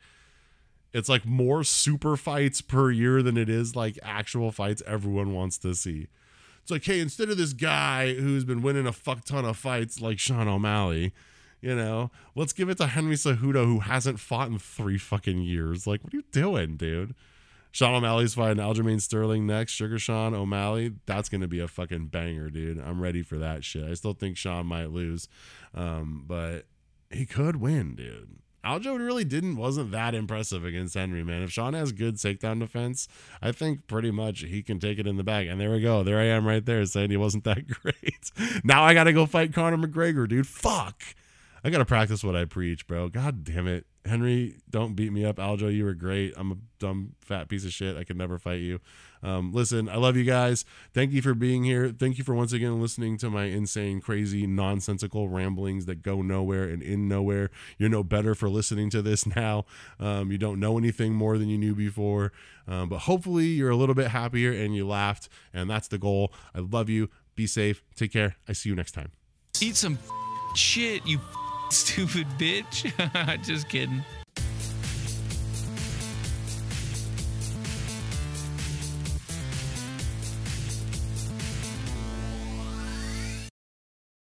it's 0.94 1.10
like 1.10 1.26
more 1.26 1.62
super 1.62 2.16
fights 2.16 2.62
per 2.62 2.90
year 2.90 3.22
than 3.22 3.36
it 3.36 3.50
is 3.50 3.76
like 3.76 3.98
actual 4.02 4.50
fights 4.50 4.82
everyone 4.86 5.34
wants 5.34 5.58
to 5.58 5.74
see. 5.74 6.06
It's 6.62 6.70
like, 6.70 6.86
hey, 6.86 7.00
instead 7.00 7.28
of 7.28 7.36
this 7.36 7.52
guy 7.52 8.14
who's 8.14 8.46
been 8.46 8.62
winning 8.62 8.86
a 8.86 8.92
fuck 8.92 9.26
ton 9.26 9.44
of 9.44 9.58
fights 9.58 10.00
like 10.00 10.18
Sean 10.18 10.48
O'Malley, 10.48 11.12
you 11.60 11.74
know, 11.74 12.10
let's 12.34 12.54
give 12.54 12.70
it 12.70 12.78
to 12.78 12.86
Henry 12.86 13.16
Cejudo 13.16 13.66
who 13.66 13.80
hasn't 13.80 14.20
fought 14.20 14.48
in 14.48 14.58
three 14.58 14.96
fucking 14.96 15.42
years. 15.42 15.86
Like, 15.86 16.02
what 16.02 16.14
are 16.14 16.16
you 16.16 16.24
doing, 16.32 16.78
dude? 16.78 17.14
Sean 17.74 17.92
O'Malley's 17.96 18.34
fighting 18.34 18.62
Aljamain 18.62 19.00
Sterling 19.00 19.48
next. 19.48 19.72
Sugar 19.72 19.98
Sean 19.98 20.32
O'Malley. 20.32 20.92
That's 21.06 21.28
going 21.28 21.40
to 21.40 21.48
be 21.48 21.58
a 21.58 21.66
fucking 21.66 22.06
banger, 22.06 22.48
dude. 22.48 22.78
I'm 22.78 23.00
ready 23.00 23.20
for 23.20 23.36
that 23.38 23.64
shit. 23.64 23.82
I 23.82 23.94
still 23.94 24.12
think 24.12 24.36
Sean 24.36 24.66
might 24.66 24.92
lose, 24.92 25.26
um, 25.74 26.22
but 26.24 26.66
he 27.10 27.26
could 27.26 27.56
win, 27.56 27.96
dude. 27.96 28.38
Aljo 28.64 28.96
really 28.96 29.24
didn't 29.24 29.56
wasn't 29.56 29.90
that 29.90 30.14
impressive 30.14 30.64
against 30.64 30.94
Henry, 30.94 31.24
man. 31.24 31.42
If 31.42 31.50
Sean 31.50 31.74
has 31.74 31.90
good 31.90 32.14
takedown 32.14 32.60
defense, 32.60 33.08
I 33.42 33.50
think 33.50 33.88
pretty 33.88 34.12
much 34.12 34.42
he 34.42 34.62
can 34.62 34.78
take 34.78 35.00
it 35.00 35.08
in 35.08 35.16
the 35.16 35.24
bag. 35.24 35.48
And 35.48 35.60
there 35.60 35.72
we 35.72 35.80
go. 35.80 36.04
There 36.04 36.20
I 36.20 36.26
am 36.26 36.46
right 36.46 36.64
there 36.64 36.86
saying 36.86 37.10
he 37.10 37.16
wasn't 37.16 37.42
that 37.42 37.66
great. 37.82 38.30
now 38.62 38.84
I 38.84 38.94
gotta 38.94 39.12
go 39.12 39.26
fight 39.26 39.52
Conor 39.52 39.78
McGregor, 39.78 40.28
dude. 40.28 40.46
Fuck. 40.46 41.02
I 41.66 41.70
gotta 41.70 41.86
practice 41.86 42.22
what 42.22 42.36
I 42.36 42.44
preach, 42.44 42.86
bro. 42.86 43.08
God 43.08 43.42
damn 43.42 43.66
it. 43.66 43.86
Henry, 44.04 44.56
don't 44.68 44.94
beat 44.94 45.10
me 45.10 45.24
up. 45.24 45.36
Aljo, 45.36 45.74
you 45.74 45.86
were 45.86 45.94
great. 45.94 46.34
I'm 46.36 46.52
a 46.52 46.56
dumb 46.78 47.14
fat 47.22 47.48
piece 47.48 47.64
of 47.64 47.72
shit. 47.72 47.96
I 47.96 48.04
could 48.04 48.18
never 48.18 48.38
fight 48.38 48.60
you. 48.60 48.80
Um, 49.22 49.50
listen, 49.50 49.88
I 49.88 49.96
love 49.96 50.14
you 50.14 50.24
guys. 50.24 50.66
Thank 50.92 51.12
you 51.12 51.22
for 51.22 51.32
being 51.32 51.64
here. 51.64 51.88
Thank 51.88 52.18
you 52.18 52.24
for 52.24 52.34
once 52.34 52.52
again 52.52 52.82
listening 52.82 53.16
to 53.16 53.30
my 53.30 53.44
insane, 53.44 54.02
crazy, 54.02 54.46
nonsensical 54.46 55.30
ramblings 55.30 55.86
that 55.86 56.02
go 56.02 56.20
nowhere 56.20 56.64
and 56.64 56.82
in 56.82 57.08
nowhere. 57.08 57.48
You're 57.78 57.88
no 57.88 58.04
better 58.04 58.34
for 58.34 58.50
listening 58.50 58.90
to 58.90 59.00
this 59.00 59.26
now. 59.34 59.64
Um, 59.98 60.30
you 60.30 60.36
don't 60.36 60.60
know 60.60 60.76
anything 60.76 61.14
more 61.14 61.38
than 61.38 61.48
you 61.48 61.56
knew 61.56 61.74
before. 61.74 62.32
Um, 62.68 62.90
but 62.90 63.00
hopefully, 63.00 63.46
you're 63.46 63.70
a 63.70 63.76
little 63.76 63.94
bit 63.94 64.08
happier 64.08 64.52
and 64.52 64.76
you 64.76 64.86
laughed. 64.86 65.30
And 65.54 65.70
that's 65.70 65.88
the 65.88 65.96
goal. 65.96 66.30
I 66.54 66.58
love 66.58 66.90
you. 66.90 67.08
Be 67.36 67.46
safe. 67.46 67.82
Take 67.96 68.12
care. 68.12 68.36
I 68.46 68.52
see 68.52 68.68
you 68.68 68.74
next 68.74 68.92
time. 68.92 69.12
Eat 69.62 69.76
some 69.76 69.98
shit, 70.54 71.06
you 71.06 71.18
stupid 71.74 72.26
bitch. 72.38 73.42
Just 73.42 73.68
kidding. 73.68 74.02